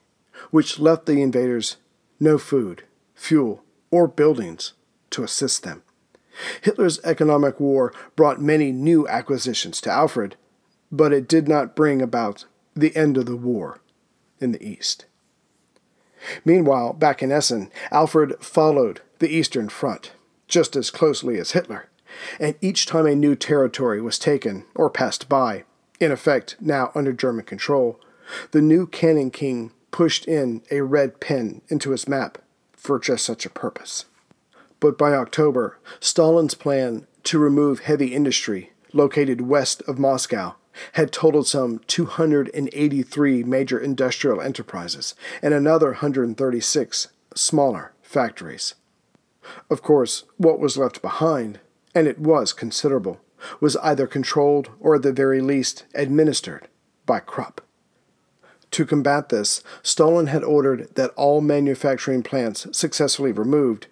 which 0.50 0.78
left 0.78 1.06
the 1.06 1.22
invaders 1.22 1.76
no 2.18 2.38
food, 2.38 2.84
fuel, 3.14 3.62
or 3.90 4.06
buildings 4.06 4.72
to 5.10 5.22
assist 5.22 5.62
them. 5.62 5.82
Hitler's 6.62 7.00
economic 7.04 7.60
war 7.60 7.92
brought 8.14 8.40
many 8.40 8.72
new 8.72 9.06
acquisitions 9.08 9.80
to 9.82 9.90
Alfred, 9.90 10.36
but 10.92 11.12
it 11.12 11.28
did 11.28 11.48
not 11.48 11.76
bring 11.76 12.02
about 12.02 12.44
the 12.74 12.94
end 12.94 13.16
of 13.16 13.26
the 13.26 13.36
war 13.36 13.80
in 14.40 14.52
the 14.52 14.62
East. 14.66 15.06
Meanwhile, 16.44 16.94
back 16.94 17.22
in 17.22 17.32
Essen, 17.32 17.70
Alfred 17.90 18.42
followed 18.42 19.00
the 19.18 19.28
Eastern 19.28 19.68
Front 19.68 20.12
just 20.48 20.76
as 20.76 20.90
closely 20.90 21.38
as 21.38 21.52
Hitler, 21.52 21.88
and 22.38 22.54
each 22.60 22.86
time 22.86 23.06
a 23.06 23.14
new 23.14 23.34
territory 23.34 24.00
was 24.00 24.18
taken 24.18 24.64
or 24.74 24.88
passed 24.90 25.28
by, 25.28 25.64
in 26.00 26.12
effect 26.12 26.56
now 26.60 26.92
under 26.94 27.12
German 27.12 27.44
control, 27.44 28.00
the 28.50 28.62
new 28.62 28.86
Cannon 28.86 29.30
King 29.30 29.72
pushed 29.90 30.26
in 30.26 30.62
a 30.70 30.82
red 30.82 31.20
pen 31.20 31.62
into 31.68 31.90
his 31.90 32.08
map 32.08 32.38
for 32.72 32.98
just 32.98 33.24
such 33.24 33.46
a 33.46 33.50
purpose. 33.50 34.04
But 34.86 34.96
by 34.96 35.14
October, 35.14 35.80
Stalin's 35.98 36.54
plan 36.54 37.08
to 37.24 37.40
remove 37.40 37.80
heavy 37.80 38.14
industry 38.14 38.70
located 38.92 39.40
west 39.40 39.82
of 39.88 39.98
Moscow 39.98 40.54
had 40.92 41.10
totaled 41.10 41.48
some 41.48 41.80
283 41.88 43.42
major 43.42 43.80
industrial 43.80 44.40
enterprises 44.40 45.16
and 45.42 45.52
another 45.52 45.88
136 45.88 47.08
smaller 47.34 47.94
factories. 48.00 48.76
Of 49.68 49.82
course, 49.82 50.22
what 50.36 50.60
was 50.60 50.78
left 50.78 51.02
behind, 51.02 51.58
and 51.92 52.06
it 52.06 52.20
was 52.20 52.52
considerable, 52.52 53.20
was 53.58 53.76
either 53.78 54.06
controlled 54.06 54.70
or 54.78 54.94
at 54.94 55.02
the 55.02 55.12
very 55.12 55.40
least 55.40 55.84
administered 55.96 56.68
by 57.06 57.18
Krupp. 57.18 57.60
To 58.70 58.86
combat 58.86 59.30
this, 59.30 59.64
Stalin 59.82 60.28
had 60.28 60.44
ordered 60.44 60.94
that 60.94 61.10
all 61.16 61.40
manufacturing 61.40 62.22
plants 62.22 62.68
successfully 62.70 63.32
removed 63.32 63.88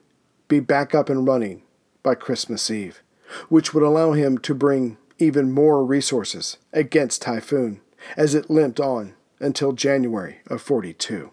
be 0.55 0.61
back 0.61 0.95
up 0.95 1.09
and 1.09 1.27
running 1.27 1.63
by 2.05 2.15
Christmas 2.15 2.71
Eve, 2.71 3.03
which 3.49 3.75
would 3.75 3.83
allow 3.83 4.13
him 4.13 4.39
to 4.39 4.55
bring 4.55 4.97
even 5.19 5.51
more 5.51 5.85
resources 5.85 6.59
against 6.73 7.23
Typhoon 7.23 7.81
as 8.17 8.37
it 8.37 8.49
limped 8.49 8.79
on 8.79 9.15
until 9.41 9.73
January 9.73 10.39
of 10.47 10.63
42. 10.63 11.33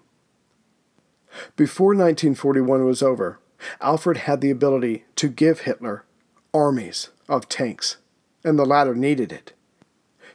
Before 1.55 1.89
1941 1.89 2.83
was 2.83 3.03
over, 3.03 3.39
Alfred 3.79 4.17
had 4.17 4.41
the 4.41 4.49
ability 4.49 5.05
to 5.17 5.29
give 5.29 5.61
Hitler 5.61 6.03
armies 6.51 7.09
of 7.29 7.47
tanks, 7.47 7.97
and 8.43 8.57
the 8.57 8.65
latter 8.65 8.95
needed 8.95 9.31
it. 9.31 9.53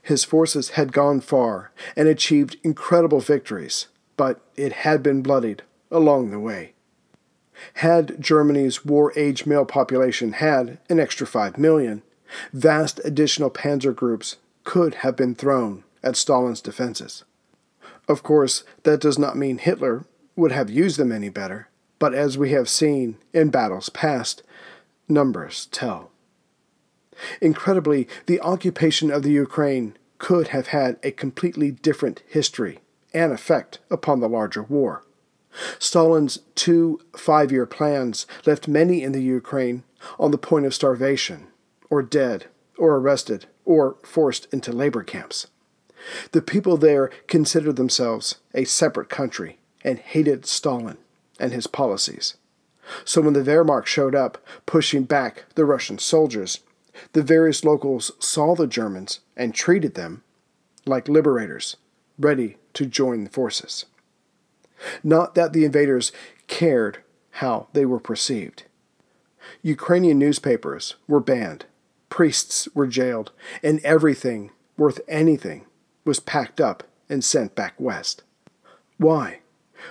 His 0.00 0.22
forces 0.22 0.70
had 0.70 0.92
gone 0.92 1.20
far 1.20 1.72
and 1.96 2.06
achieved 2.06 2.56
incredible 2.62 3.20
victories, 3.20 3.88
but 4.16 4.40
it 4.54 4.72
had 4.72 5.02
been 5.02 5.22
bloodied 5.22 5.64
along 5.90 6.30
the 6.30 6.38
way. 6.38 6.75
Had 7.74 8.20
Germany's 8.20 8.84
war 8.84 9.12
age 9.16 9.46
male 9.46 9.64
population 9.64 10.32
had 10.32 10.78
an 10.88 11.00
extra 11.00 11.26
5 11.26 11.58
million, 11.58 12.02
vast 12.52 13.00
additional 13.04 13.50
panzer 13.50 13.94
groups 13.94 14.36
could 14.64 14.96
have 14.96 15.16
been 15.16 15.34
thrown 15.34 15.84
at 16.02 16.16
Stalin's 16.16 16.60
defenses. 16.60 17.24
Of 18.08 18.22
course, 18.22 18.64
that 18.84 19.00
does 19.00 19.18
not 19.18 19.36
mean 19.36 19.58
Hitler 19.58 20.04
would 20.36 20.52
have 20.52 20.70
used 20.70 20.98
them 20.98 21.10
any 21.10 21.28
better, 21.28 21.68
but 21.98 22.14
as 22.14 22.36
we 22.36 22.50
have 22.50 22.68
seen 22.68 23.16
in 23.32 23.50
battles 23.50 23.88
past, 23.88 24.42
numbers 25.08 25.66
tell. 25.66 26.10
Incredibly, 27.40 28.06
the 28.26 28.40
occupation 28.40 29.10
of 29.10 29.22
the 29.22 29.32
Ukraine 29.32 29.96
could 30.18 30.48
have 30.48 30.68
had 30.68 30.98
a 31.02 31.10
completely 31.10 31.70
different 31.70 32.22
history 32.26 32.80
and 33.14 33.32
effect 33.32 33.78
upon 33.90 34.20
the 34.20 34.28
larger 34.28 34.62
war. 34.62 35.02
Stalin's 35.78 36.40
two 36.54 37.00
five 37.16 37.50
year 37.50 37.66
plans 37.66 38.26
left 38.44 38.68
many 38.68 39.02
in 39.02 39.12
the 39.12 39.22
Ukraine 39.22 39.82
on 40.18 40.30
the 40.30 40.38
point 40.38 40.66
of 40.66 40.74
starvation, 40.74 41.46
or 41.90 42.02
dead, 42.02 42.46
or 42.76 42.96
arrested, 42.96 43.46
or 43.64 43.96
forced 44.02 44.46
into 44.52 44.72
labor 44.72 45.02
camps. 45.02 45.46
The 46.32 46.42
people 46.42 46.76
there 46.76 47.10
considered 47.26 47.76
themselves 47.76 48.36
a 48.54 48.64
separate 48.64 49.08
country 49.08 49.58
and 49.82 49.98
hated 49.98 50.46
Stalin 50.46 50.98
and 51.38 51.52
his 51.52 51.66
policies. 51.66 52.36
So 53.04 53.20
when 53.20 53.32
the 53.32 53.42
Wehrmacht 53.42 53.86
showed 53.86 54.14
up, 54.14 54.38
pushing 54.64 55.04
back 55.04 55.44
the 55.54 55.64
Russian 55.64 55.98
soldiers, 55.98 56.60
the 57.12 57.22
various 57.22 57.64
locals 57.64 58.12
saw 58.18 58.54
the 58.54 58.66
Germans 58.66 59.20
and 59.36 59.54
treated 59.54 59.94
them 59.94 60.22
like 60.86 61.08
liberators, 61.08 61.76
ready 62.18 62.56
to 62.74 62.86
join 62.86 63.24
the 63.24 63.30
forces. 63.30 63.86
Not 65.02 65.34
that 65.34 65.52
the 65.52 65.64
invaders 65.64 66.12
cared 66.46 66.98
how 67.32 67.68
they 67.72 67.84
were 67.84 68.00
perceived. 68.00 68.64
Ukrainian 69.62 70.18
newspapers 70.18 70.96
were 71.06 71.20
banned, 71.20 71.66
priests 72.08 72.68
were 72.74 72.86
jailed, 72.86 73.32
and 73.62 73.80
everything 73.80 74.50
worth 74.76 75.00
anything 75.08 75.66
was 76.04 76.20
packed 76.20 76.60
up 76.60 76.84
and 77.08 77.22
sent 77.22 77.54
back 77.54 77.74
west. 77.78 78.22
Why? 78.98 79.40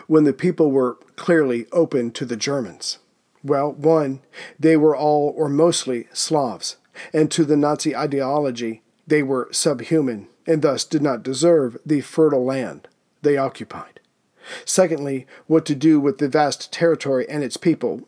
When 0.07 0.23
the 0.23 0.33
people 0.33 0.71
were 0.71 0.97
clearly 1.15 1.67
open 1.71 2.11
to 2.11 2.25
the 2.25 2.35
Germans. 2.35 2.99
Well, 3.43 3.71
one, 3.71 4.21
they 4.59 4.75
were 4.75 4.95
all 4.95 5.33
or 5.37 5.47
mostly 5.47 6.07
Slavs, 6.11 6.77
and 7.13 7.29
to 7.31 7.45
the 7.45 7.55
Nazi 7.55 7.95
ideology, 7.95 8.81
they 9.05 9.21
were 9.21 9.49
subhuman 9.51 10.27
and 10.47 10.61
thus 10.61 10.83
did 10.83 11.01
not 11.01 11.23
deserve 11.23 11.77
the 11.85 12.01
fertile 12.01 12.45
land 12.45 12.87
they 13.21 13.37
occupied. 13.37 13.94
Secondly, 14.65 15.25
what 15.47 15.65
to 15.65 15.75
do 15.75 15.99
with 15.99 16.17
the 16.17 16.29
vast 16.29 16.71
territory 16.71 17.27
and 17.29 17.43
its 17.43 17.57
people 17.57 18.07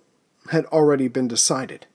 had 0.52 0.66
already 0.68 1.08
been 1.08 1.28
decided, 1.28 1.86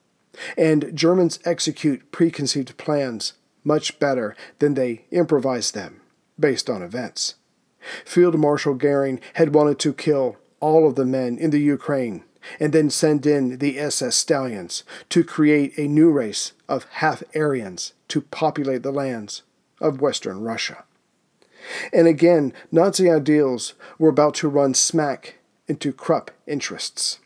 and 0.57 0.91
Germans 0.93 1.39
execute 1.45 2.11
preconceived 2.11 2.77
plans 2.77 3.33
much 3.63 3.99
better 3.99 4.35
than 4.59 4.73
they 4.73 5.05
improvise 5.11 5.71
them 5.71 6.01
based 6.39 6.69
on 6.69 6.81
events. 6.81 7.35
Field 8.05 8.37
Marshal 8.37 8.73
Goering 8.75 9.19
had 9.33 9.53
wanted 9.53 9.79
to 9.79 9.93
kill 9.93 10.37
all 10.59 10.87
of 10.87 10.95
the 10.95 11.05
men 11.05 11.37
in 11.37 11.49
the 11.49 11.59
Ukraine 11.59 12.23
and 12.59 12.73
then 12.73 12.89
send 12.89 13.25
in 13.25 13.59
the 13.59 13.79
SS 13.79 14.15
Stallions 14.15 14.83
to 15.09 15.23
create 15.23 15.77
a 15.77 15.87
new 15.87 16.11
race 16.11 16.53
of 16.67 16.85
half 16.91 17.23
Aryans 17.35 17.93
to 18.09 18.21
populate 18.21 18.83
the 18.83 18.91
lands 18.91 19.43
of 19.79 20.01
Western 20.01 20.41
Russia. 20.41 20.83
And 21.91 22.07
again, 22.07 22.53
Nazi 22.71 23.09
ideals 23.09 23.73
were 23.97 24.09
about 24.09 24.35
to 24.35 24.47
run 24.47 24.73
smack 24.73 25.35
into 25.67 25.93
Krupp 25.93 26.31
interests. 26.45 27.19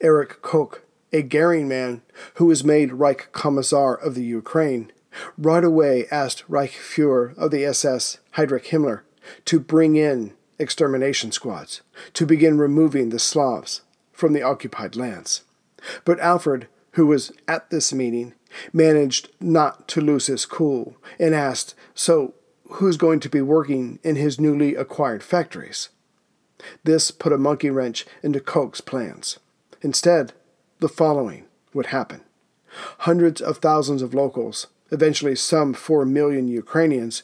Erich 0.00 0.42
Koch, 0.42 0.82
a 1.12 1.22
Goering 1.22 1.68
man 1.68 2.02
who 2.34 2.46
was 2.46 2.64
made 2.64 2.92
Reich 2.92 3.30
Commissar 3.32 3.94
of 3.94 4.14
the 4.14 4.24
Ukraine, 4.24 4.92
right 5.38 5.64
away 5.64 6.06
asked 6.10 6.44
Reich 6.48 6.72
Fuhrer 6.72 7.36
of 7.38 7.50
the 7.50 7.64
SS, 7.64 8.18
Heinrich 8.32 8.66
Himmler, 8.66 9.02
to 9.44 9.60
bring 9.60 9.96
in 9.96 10.34
extermination 10.58 11.32
squads 11.32 11.82
to 12.12 12.26
begin 12.26 12.58
removing 12.58 13.08
the 13.08 13.18
Slavs 13.18 13.82
from 14.12 14.32
the 14.32 14.42
occupied 14.42 14.96
lands. 14.96 15.42
But 16.04 16.20
Alfred, 16.20 16.68
who 16.92 17.06
was 17.06 17.32
at 17.48 17.70
this 17.70 17.92
meeting, 17.92 18.34
managed 18.72 19.30
not 19.40 19.88
to 19.88 20.00
lose 20.00 20.26
his 20.26 20.46
cool 20.46 20.96
and 21.18 21.34
asked, 21.34 21.74
So, 21.94 22.34
who's 22.68 22.96
going 22.96 23.20
to 23.20 23.28
be 23.28 23.42
working 23.42 23.98
in 24.02 24.16
his 24.16 24.40
newly 24.40 24.74
acquired 24.74 25.22
factories? 25.22 25.90
This 26.82 27.10
put 27.10 27.32
a 27.32 27.38
monkey 27.38 27.70
wrench 27.70 28.06
into 28.22 28.40
Koch's 28.40 28.80
plans. 28.80 29.38
Instead, 29.82 30.32
the 30.80 30.88
following 30.88 31.44
would 31.72 31.86
happen 31.86 32.22
hundreds 33.00 33.40
of 33.40 33.58
thousands 33.58 34.02
of 34.02 34.14
locals, 34.14 34.66
eventually 34.90 35.36
some 35.36 35.72
four 35.72 36.04
million 36.04 36.48
Ukrainians, 36.48 37.22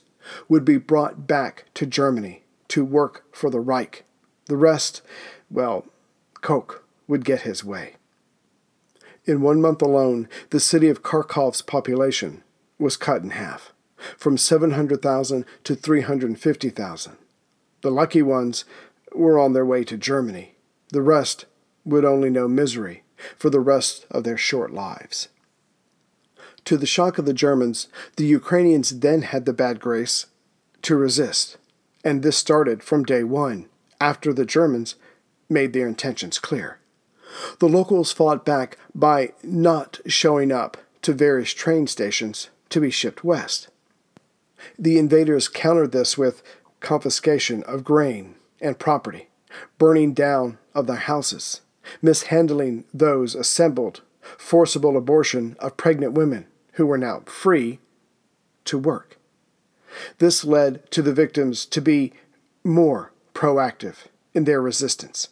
would 0.49 0.64
be 0.64 0.76
brought 0.76 1.26
back 1.26 1.64
to 1.75 1.87
Germany 1.87 2.44
to 2.68 2.85
work 2.85 3.25
for 3.32 3.50
the 3.50 3.61
Reich. 3.61 4.04
The 4.47 4.56
rest, 4.56 5.02
well, 5.50 5.87
Koch 6.40 6.85
would 7.09 7.25
get 7.25 7.42
his 7.42 7.64
way. 7.64 7.97
In 9.25 9.40
one 9.40 9.61
month 9.61 9.82
alone, 9.82 10.28
the 10.50 10.61
city 10.61 10.88
of 10.88 11.02
Kharkov's 11.02 11.62
population 11.62 12.42
was 12.78 12.97
cut 12.97 13.23
in 13.23 13.30
half, 13.30 13.73
from 14.16 14.37
700,000 14.37 15.45
to 15.64 15.75
350,000. 15.75 17.16
The 17.83 17.90
lucky 17.90 18.23
ones 18.23 18.64
were 19.12 19.38
on 19.38 19.52
their 19.52 19.66
way 19.66 19.85
to 19.85 19.97
Germany. 19.97 20.54
The 20.90 21.02
rest 21.02 21.47
would 21.85 22.04
only 22.04 22.30
know 22.30 22.49
misery 22.49 23.02
for 23.37 23.50
the 23.50 23.61
rest 23.61 24.07
of 24.11 24.25
their 24.25 24.37
short 24.37 24.73
lives. 24.73 25.28
To 26.66 26.76
the 26.76 26.87
shock 26.87 27.19
of 27.19 27.26
the 27.26 27.35
Germans, 27.35 27.88
the 28.16 28.26
Ukrainians 28.26 29.00
then 29.00 29.23
had 29.23 29.47
the 29.47 29.52
bad 29.52 29.80
grace 29.80 30.26
to 30.83 30.97
resist, 30.97 31.57
and 32.04 32.23
this 32.23 32.37
started 32.37 32.83
from 32.83 33.04
day 33.04 33.25
one, 33.25 33.66
after 34.00 34.33
the 34.33 34.45
Germans 34.45 34.95
made 35.49 35.73
their 35.73 35.88
intentions 35.88 36.38
clear. 36.38 36.78
The 37.59 37.69
locals 37.69 38.12
fought 38.12 38.45
back 38.45 38.76
by 38.95 39.33
not 39.42 40.00
showing 40.07 40.52
up 40.52 40.76
to 41.02 41.12
various 41.12 41.52
train 41.52 41.86
stations 41.86 42.50
to 42.71 42.80
be 42.80 42.91
shipped 42.91 43.25
west. 43.25 43.69
The 44.78 44.99
invaders 44.99 45.49
countered 45.49 45.92
this 45.92 46.16
with 46.18 46.42
confiscation 46.80 47.62
of 47.64 47.84
grain 47.84 48.34
and 48.60 48.78
property, 48.78 49.28
burning 49.78 50.12
down 50.12 50.58
of 50.75 50.86
their 50.86 50.96
houses, 50.96 51.60
mishandling 52.02 52.84
those 52.92 53.34
assembled, 53.34 54.02
forcible 54.20 54.96
abortion 54.96 55.56
of 55.58 55.76
pregnant 55.76 56.12
women 56.12 56.46
who 56.73 56.86
were 56.86 56.99
now 56.99 57.23
free 57.26 57.80
to 58.64 58.78
work. 58.78 59.18
This 60.18 60.44
led 60.44 60.90
to 60.92 61.02
the 61.02 61.12
victims 61.12 61.66
to 61.66 61.80
be 61.80 62.12
more 62.62 63.12
proactive 63.34 64.06
in 64.34 64.44
their 64.44 64.60
resistance. 64.60 65.28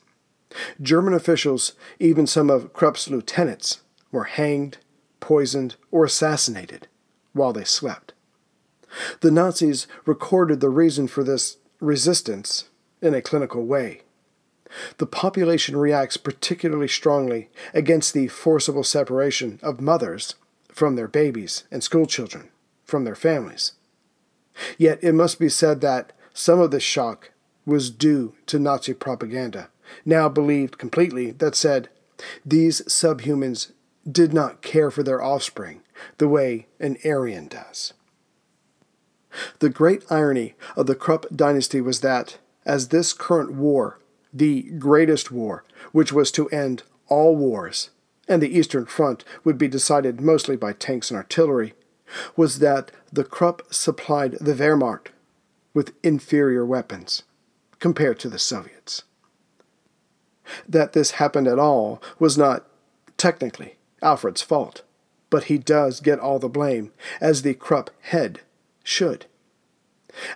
German 0.80 1.14
officials, 1.14 1.74
even 1.98 2.26
some 2.26 2.50
of 2.50 2.72
Krupp's 2.72 3.08
lieutenants, 3.08 3.82
were 4.10 4.24
hanged, 4.24 4.78
poisoned, 5.20 5.76
or 5.90 6.04
assassinated 6.04 6.88
while 7.32 7.52
they 7.52 7.64
slept. 7.64 8.14
The 9.20 9.30
Nazis 9.30 9.86
recorded 10.04 10.60
the 10.60 10.70
reason 10.70 11.08
for 11.08 11.22
this 11.22 11.58
resistance 11.80 12.64
in 13.00 13.14
a 13.14 13.22
clinical 13.22 13.64
way. 13.64 14.02
The 14.98 15.06
population 15.06 15.76
reacts 15.76 16.16
particularly 16.16 16.88
strongly 16.88 17.48
against 17.72 18.12
the 18.12 18.28
forcible 18.28 18.84
separation 18.84 19.58
of 19.62 19.80
mothers 19.80 20.34
from 20.68 20.96
their 20.96 21.08
babies 21.08 21.64
and 21.70 21.82
schoolchildren 21.82 22.50
from 22.84 23.04
their 23.04 23.14
families. 23.14 23.72
Yet 24.76 24.98
it 25.02 25.12
must 25.12 25.38
be 25.38 25.48
said 25.48 25.80
that 25.80 26.12
some 26.32 26.60
of 26.60 26.70
this 26.70 26.82
shock 26.82 27.32
was 27.64 27.90
due 27.90 28.34
to 28.46 28.58
Nazi 28.58 28.94
propaganda, 28.94 29.68
now 30.04 30.28
believed 30.28 30.78
completely, 30.78 31.30
that 31.32 31.54
said, 31.54 31.88
these 32.44 32.82
subhumans 32.82 33.72
did 34.10 34.32
not 34.32 34.62
care 34.62 34.90
for 34.90 35.02
their 35.02 35.22
offspring 35.22 35.82
the 36.18 36.28
way 36.28 36.66
an 36.80 36.96
Aryan 37.04 37.48
does. 37.48 37.92
The 39.58 39.68
great 39.68 40.04
irony 40.10 40.54
of 40.76 40.86
the 40.86 40.94
Krupp 40.94 41.26
dynasty 41.34 41.80
was 41.80 42.00
that, 42.00 42.38
as 42.64 42.88
this 42.88 43.12
current 43.12 43.52
war, 43.52 43.98
the 44.32 44.62
greatest 44.78 45.30
war, 45.30 45.64
which 45.92 46.12
was 46.12 46.30
to 46.32 46.48
end 46.50 46.82
all 47.08 47.36
wars, 47.36 47.90
and 48.28 48.42
the 48.42 48.56
Eastern 48.56 48.86
Front 48.86 49.24
would 49.44 49.58
be 49.58 49.68
decided 49.68 50.20
mostly 50.20 50.56
by 50.56 50.72
tanks 50.72 51.10
and 51.10 51.16
artillery, 51.16 51.74
was 52.36 52.58
that 52.58 52.90
the 53.12 53.24
Krupp 53.24 53.62
supplied 53.72 54.32
the 54.40 54.54
Wehrmacht 54.54 55.08
with 55.74 55.94
inferior 56.02 56.64
weapons 56.64 57.22
compared 57.78 58.18
to 58.20 58.28
the 58.28 58.38
Soviets. 58.38 59.04
That 60.68 60.92
this 60.92 61.12
happened 61.12 61.46
at 61.46 61.58
all 61.58 62.02
was 62.18 62.38
not, 62.38 62.66
technically, 63.16 63.76
Alfred's 64.02 64.42
fault, 64.42 64.82
but 65.30 65.44
he 65.44 65.58
does 65.58 66.00
get 66.00 66.18
all 66.18 66.38
the 66.38 66.48
blame, 66.48 66.92
as 67.20 67.42
the 67.42 67.54
Krupp 67.54 67.90
head 68.00 68.40
should. 68.88 69.26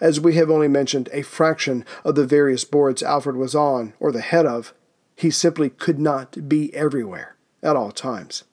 As 0.01 0.21
we 0.21 0.35
have 0.35 0.51
only 0.51 0.69
mentioned 0.69 1.09
a 1.13 1.23
fraction 1.23 1.85
of 2.05 2.15
the 2.15 2.27
various 2.27 2.65
boards 2.65 3.03
Alfred 3.03 3.37
was 3.37 3.55
on, 3.55 3.95
or 3.99 4.13
the 4.13 4.21
head 4.21 4.47
of, 4.47 4.75
he 5.17 5.31
simply 5.31 5.71
could 5.71 5.99
not 5.99 6.49
be 6.49 6.75
everywhere 6.75 7.37
at 7.63 7.77
all 7.77 7.91
times. 7.91 8.45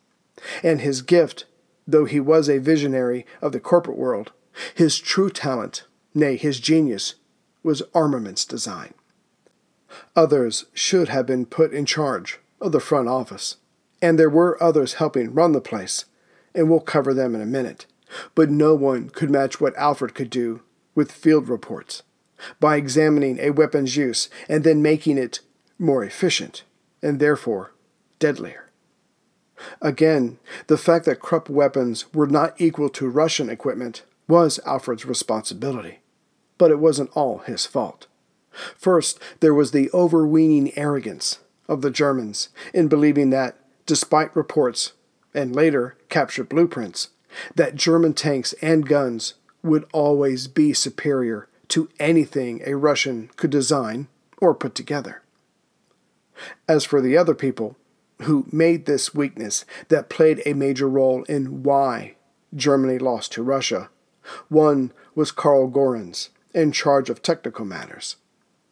And 0.64 0.82
his 0.82 1.02
gift 1.02 1.46
though 1.92 2.06
he 2.06 2.20
was 2.20 2.48
a 2.48 2.60
visionary 2.60 3.26
of 3.42 3.52
the 3.52 3.60
corporate 3.60 3.98
world, 3.98 4.32
his 4.76 5.00
true 5.00 5.30
talent, 5.30 5.86
nay, 6.14 6.36
his 6.36 6.60
genius, 6.60 7.16
was 7.64 7.82
armaments 7.94 8.46
design. 8.46 8.94
Others 10.16 10.66
should 10.74 11.10
have 11.10 11.26
been 11.26 11.46
put 11.46 11.74
in 11.74 11.86
charge 11.86 12.40
of 12.62 12.72
the 12.72 12.80
front 12.80 13.08
office, 13.08 13.58
and 14.02 14.20
there 14.20 14.30
were 14.30 14.62
others 14.62 14.96
helping 14.96 15.34
run 15.34 15.52
the 15.52 15.62
place, 15.62 16.06
and 16.54 16.70
we'll 16.70 16.80
cover 16.80 17.14
them 17.14 17.34
in 17.34 17.42
a 17.42 17.46
minute. 17.46 17.86
But 18.36 18.50
no 18.50 18.76
one 18.76 19.10
could 19.10 19.30
match 19.30 19.62
what 19.62 19.76
Alfred 19.76 20.16
could 20.16 20.30
do 20.30 20.62
with 20.96 21.12
field 21.12 21.48
reports 21.48 22.04
by 22.60 22.78
examining 22.78 23.40
a 23.40 23.52
weapon's 23.52 23.96
use 23.96 24.30
and 24.48 24.64
then 24.64 24.82
making 24.82 25.18
it 25.18 25.42
more 25.78 26.04
efficient 26.04 26.64
and 27.02 27.20
therefore 27.20 27.74
deadlier. 28.20 28.70
Again, 29.82 30.40
the 30.68 30.78
fact 30.78 31.06
that 31.06 31.20
Krupp 31.20 31.50
weapons 31.50 32.14
were 32.14 32.28
not 32.28 32.60
equal 32.60 32.90
to 32.90 33.10
Russian 33.10 33.50
equipment 33.50 34.04
was 34.28 34.60
Alfred's 34.66 35.06
responsibility. 35.06 36.00
But 36.58 36.72
it 36.72 36.80
wasn't 36.80 37.12
all 37.14 37.40
his 37.40 37.66
fault. 37.66 38.08
First, 38.78 39.20
there 39.40 39.54
was 39.54 39.72
the 39.72 39.90
overweening 39.94 40.78
arrogance 40.78 41.40
of 41.68 41.82
the 41.82 41.92
Germans 41.92 42.50
in 42.74 42.88
believing 42.88 43.30
that, 43.30 43.58
despite 43.86 44.36
reports 44.36 44.94
and 45.34 45.56
later 45.56 45.98
captured 46.10 46.50
blueprints, 46.50 47.10
that 47.56 47.76
German 47.76 48.14
tanks 48.14 48.54
and 48.62 48.88
guns 48.88 49.36
would 49.64 49.86
always 49.94 50.48
be 50.48 50.74
superior 50.74 51.48
to 51.70 51.90
anything 52.00 52.62
a 52.66 52.76
Russian 52.76 53.30
could 53.36 53.52
design 53.52 54.08
or 54.38 54.54
put 54.56 54.76
together. 54.76 55.22
As 56.68 56.86
for 56.86 57.02
the 57.02 57.18
other 57.18 57.36
people, 57.36 57.76
who 58.24 58.46
made 58.52 58.86
this 58.86 59.14
weakness 59.14 59.66
that 59.88 60.10
played 60.10 60.42
a 60.46 60.54
major 60.54 60.90
role 60.90 61.24
in 61.24 61.64
why 61.64 62.16
Germany 62.56 62.98
lost 62.98 63.32
to 63.34 63.44
Russia. 63.44 63.90
One 64.50 64.92
was 65.16 65.32
Karl 65.32 65.70
Goerens, 65.70 66.30
in 66.54 66.72
charge 66.72 67.10
of 67.10 67.22
technical 67.22 67.66
matters. 67.66 68.18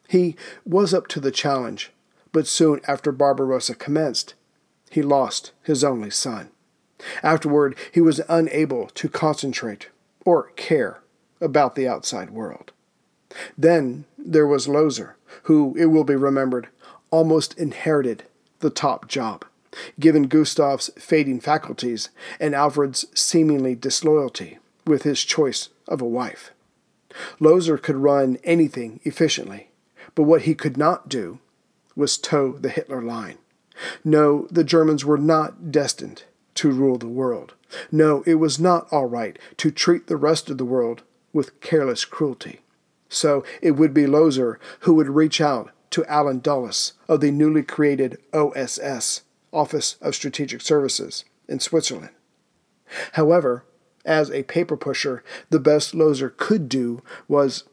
He 0.08 0.36
was 0.66 0.94
up 0.94 1.08
to 1.10 1.20
the 1.20 1.32
challenge, 1.32 1.92
but 2.32 2.48
soon 2.48 2.82
after 2.88 3.12
Barbarossa 3.12 3.76
commenced, 3.76 4.34
he 4.90 5.02
lost 5.02 5.52
his 5.64 5.84
only 5.84 6.10
son. 6.10 6.50
Afterward, 7.24 7.78
he 7.92 8.02
was 8.02 8.22
unable 8.30 8.88
to 8.88 9.10
concentrate 9.10 9.90
or 10.26 10.52
care 10.56 11.02
about 11.42 11.76
the 11.76 11.88
outside 11.88 12.30
world. 12.30 12.72
Then 13.58 14.06
there 14.18 14.48
was 14.48 14.68
Löser, 14.68 15.14
who, 15.44 15.76
it 15.78 15.86
will 15.86 16.04
be 16.04 16.16
remembered, 16.16 16.70
almost 17.12 17.58
inherited 17.58 18.24
the 18.60 18.70
top 18.70 19.08
job, 19.08 19.46
given 20.00 20.28
Gustav's 20.28 20.90
fading 20.98 21.40
faculties 21.40 22.10
and 22.40 22.56
Alfred's 22.56 23.06
seemingly 23.14 23.76
disloyalty 23.76 24.58
with 24.86 25.04
his 25.04 25.24
choice 25.24 25.70
of 25.88 26.02
a 26.02 26.06
wife. 26.06 26.52
Löser 27.40 27.82
could 27.82 27.96
run 27.96 28.38
anything 28.44 29.00
efficiently, 29.04 29.70
but 30.16 30.24
what 30.24 30.44
he 30.44 30.56
could 30.56 30.78
not 30.78 31.10
do 31.10 31.40
was 31.96 32.18
toe 32.18 32.54
the 32.54 32.70
Hitler 32.70 33.02
line. 33.02 33.38
No, 34.04 34.48
the 34.52 34.64
Germans 34.64 35.06
were 35.06 35.18
not 35.18 35.72
destined 35.72 36.24
to 36.58 36.72
rule 36.72 36.98
the 36.98 37.08
world. 37.08 37.54
No, 37.92 38.24
it 38.26 38.36
was 38.36 38.60
not 38.60 38.88
all 38.92 39.06
right 39.06 39.38
to 39.58 39.72
treat 39.72 40.08
the 40.08 40.18
rest 40.18 40.50
of 40.50 40.58
the 40.58 40.66
world 40.66 41.04
with 41.34 41.60
careless 41.62 42.06
cruelty. 42.06 42.62
So 43.10 43.44
it 43.62 43.72
would 43.72 43.94
be 43.94 44.04
Löser 44.04 44.58
who 44.82 44.94
would 44.96 45.10
reach 45.10 45.40
out 45.40 45.72
to 45.92 46.06
Allen 46.06 46.40
Dulles 46.40 46.94
of 47.08 47.22
the 47.22 47.32
newly 47.32 47.64
created 47.64 48.18
OSS, 48.34 49.22
Office 49.54 49.96
of 50.02 50.16
Strategic 50.16 50.62
Services, 50.62 51.24
in 51.48 51.60
Switzerland. 51.60 52.10
However, 53.14 53.64
as 54.06 54.32
a 54.32 54.44
paper 54.44 54.78
pusher, 54.78 55.24
the 55.50 55.60
best 55.60 55.94
Löser 55.94 56.36
could 56.36 56.68
do 56.68 57.02
was 57.28 57.64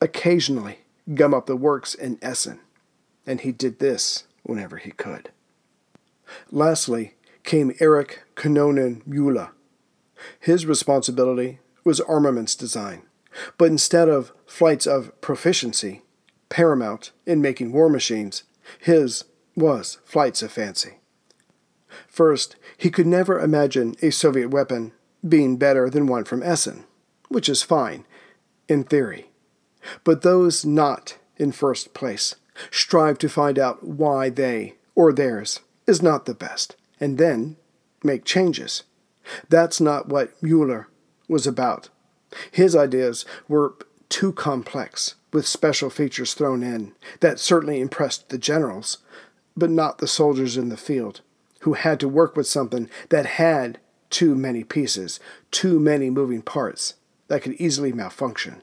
occasionally 0.00 0.80
gum 1.14 1.32
up 1.32 1.46
the 1.46 1.56
works 1.56 1.94
in 1.94 2.18
Essen, 2.20 2.60
and 3.26 3.40
he 3.40 3.52
did 3.52 3.78
this 3.78 4.24
whenever 4.42 4.76
he 4.76 4.90
could. 4.90 5.30
Lastly 6.50 7.14
came 7.46 7.72
Erich 7.80 8.24
Kanonen 8.34 9.02
Müller. 9.04 9.50
His 10.38 10.66
responsibility 10.66 11.60
was 11.84 12.00
armaments 12.02 12.54
design, 12.54 13.02
but 13.56 13.70
instead 13.70 14.08
of 14.08 14.32
flights 14.44 14.86
of 14.86 15.18
proficiency, 15.22 16.02
paramount 16.48 17.12
in 17.24 17.40
making 17.40 17.72
war 17.72 17.88
machines, 17.88 18.42
his 18.80 19.24
was 19.54 19.98
flights 20.04 20.42
of 20.42 20.52
fancy. 20.52 20.98
First, 22.08 22.56
he 22.76 22.90
could 22.90 23.06
never 23.06 23.38
imagine 23.38 23.94
a 24.02 24.10
Soviet 24.10 24.50
weapon 24.50 24.92
being 25.26 25.56
better 25.56 25.88
than 25.88 26.06
one 26.06 26.24
from 26.24 26.42
Essen, 26.42 26.84
which 27.28 27.48
is 27.48 27.62
fine, 27.62 28.04
in 28.68 28.84
theory. 28.84 29.30
But 30.04 30.22
those 30.22 30.64
not 30.64 31.18
in 31.36 31.52
first 31.52 31.94
place 31.94 32.34
strive 32.70 33.18
to 33.18 33.28
find 33.28 33.58
out 33.58 33.84
why 33.84 34.30
they, 34.30 34.74
or 34.94 35.12
theirs, 35.12 35.60
is 35.86 36.02
not 36.02 36.26
the 36.26 36.34
best, 36.34 36.76
and 37.00 37.18
then 37.18 37.56
make 38.02 38.24
changes. 38.24 38.84
That's 39.48 39.80
not 39.80 40.08
what 40.08 40.40
Mueller 40.42 40.88
was 41.28 41.46
about. 41.46 41.88
His 42.50 42.76
ideas 42.76 43.24
were 43.48 43.74
too 44.08 44.32
complex, 44.32 45.14
with 45.32 45.46
special 45.46 45.90
features 45.90 46.34
thrown 46.34 46.62
in, 46.62 46.92
that 47.20 47.40
certainly 47.40 47.80
impressed 47.80 48.28
the 48.28 48.38
generals, 48.38 48.98
but 49.56 49.70
not 49.70 49.98
the 49.98 50.06
soldiers 50.06 50.56
in 50.56 50.68
the 50.68 50.76
field, 50.76 51.20
who 51.60 51.74
had 51.74 51.98
to 52.00 52.08
work 52.08 52.36
with 52.36 52.46
something 52.46 52.88
that 53.08 53.26
had 53.26 53.78
too 54.10 54.34
many 54.34 54.62
pieces, 54.62 55.18
too 55.50 55.80
many 55.80 56.10
moving 56.10 56.42
parts 56.42 56.94
that 57.28 57.42
could 57.42 57.54
easily 57.54 57.92
malfunction. 57.92 58.62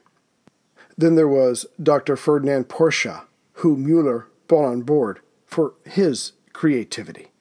Then 0.98 1.16
there 1.16 1.28
was 1.28 1.66
Dr. 1.82 2.16
Ferdinand 2.16 2.70
Porsche, 2.70 3.24
who 3.56 3.76
Mueller 3.76 4.28
brought 4.48 4.70
on 4.70 4.82
board 4.84 5.20
for 5.46 5.74
his 5.86 6.34
creativity. 6.54 7.33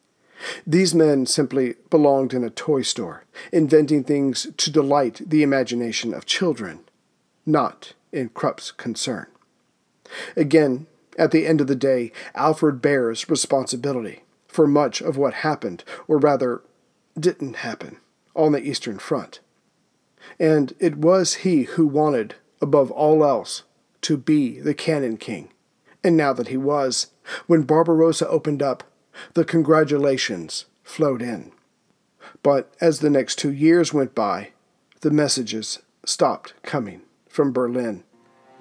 These 0.67 0.95
men 0.95 1.27
simply 1.27 1.75
belonged 1.91 2.35
in 2.35 2.45
a 2.45 2.51
toy 2.51 2.83
store, 2.83 3.25
inventing 3.53 4.05
things 4.05 4.47
to 4.57 4.71
delight 4.71 5.21
the 5.27 5.43
imagination 5.43 6.13
of 6.15 6.27
children, 6.27 6.81
not 7.47 7.95
in 8.13 8.29
Krupp's 8.31 8.73
concern. 8.73 9.27
Again, 10.37 10.87
at 11.19 11.31
the 11.31 11.47
end 11.47 11.61
of 11.61 11.67
the 11.67 11.77
day, 11.77 12.13
Alfred 12.35 12.81
bears 12.81 13.29
responsibility 13.29 14.23
for 14.49 14.67
much 14.67 15.01
of 15.01 15.17
what 15.17 15.35
happened, 15.35 15.85
or 16.07 16.19
rather, 16.19 16.63
didn't 17.19 17.57
happen, 17.57 17.99
on 18.35 18.53
the 18.53 18.63
Eastern 18.63 18.99
Front. 18.99 19.41
And 20.39 20.75
it 20.79 20.97
was 20.97 21.35
he 21.37 21.63
who 21.65 21.87
wanted, 21.87 22.35
above 22.61 22.91
all 22.91 23.25
else, 23.25 23.63
to 24.03 24.17
be 24.17 24.61
the 24.61 24.75
Cannon 24.75 25.17
King. 25.17 25.49
And 26.05 26.17
now 26.17 26.33
that 26.33 26.49
he 26.49 26.57
was, 26.57 27.09
when 27.47 27.63
Barbarossa 27.63 28.29
opened 28.29 28.63
up, 28.63 28.85
the 29.35 29.45
congratulations 29.45 30.67
flowed 30.83 31.23
in. 31.23 31.53
But 32.43 32.73
as 32.81 32.99
the 32.99 33.11
next 33.11 33.39
two 33.39 33.53
years 33.53 33.93
went 33.93 34.15
by, 34.15 34.51
the 35.01 35.11
messages 35.11 35.81
stopped 36.05 36.55
coming 36.63 37.03
from 37.29 37.53
Berlin. 37.53 38.05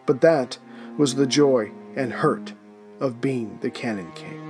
But 0.06 0.22
that 0.22 0.58
was 0.98 1.16
the 1.16 1.28
joy 1.28 1.72
and 1.96 2.14
hurt 2.14 2.54
of 3.00 3.22
being 3.22 3.60
the 3.62 3.70
Cannon 3.70 4.12
King. 4.14 4.41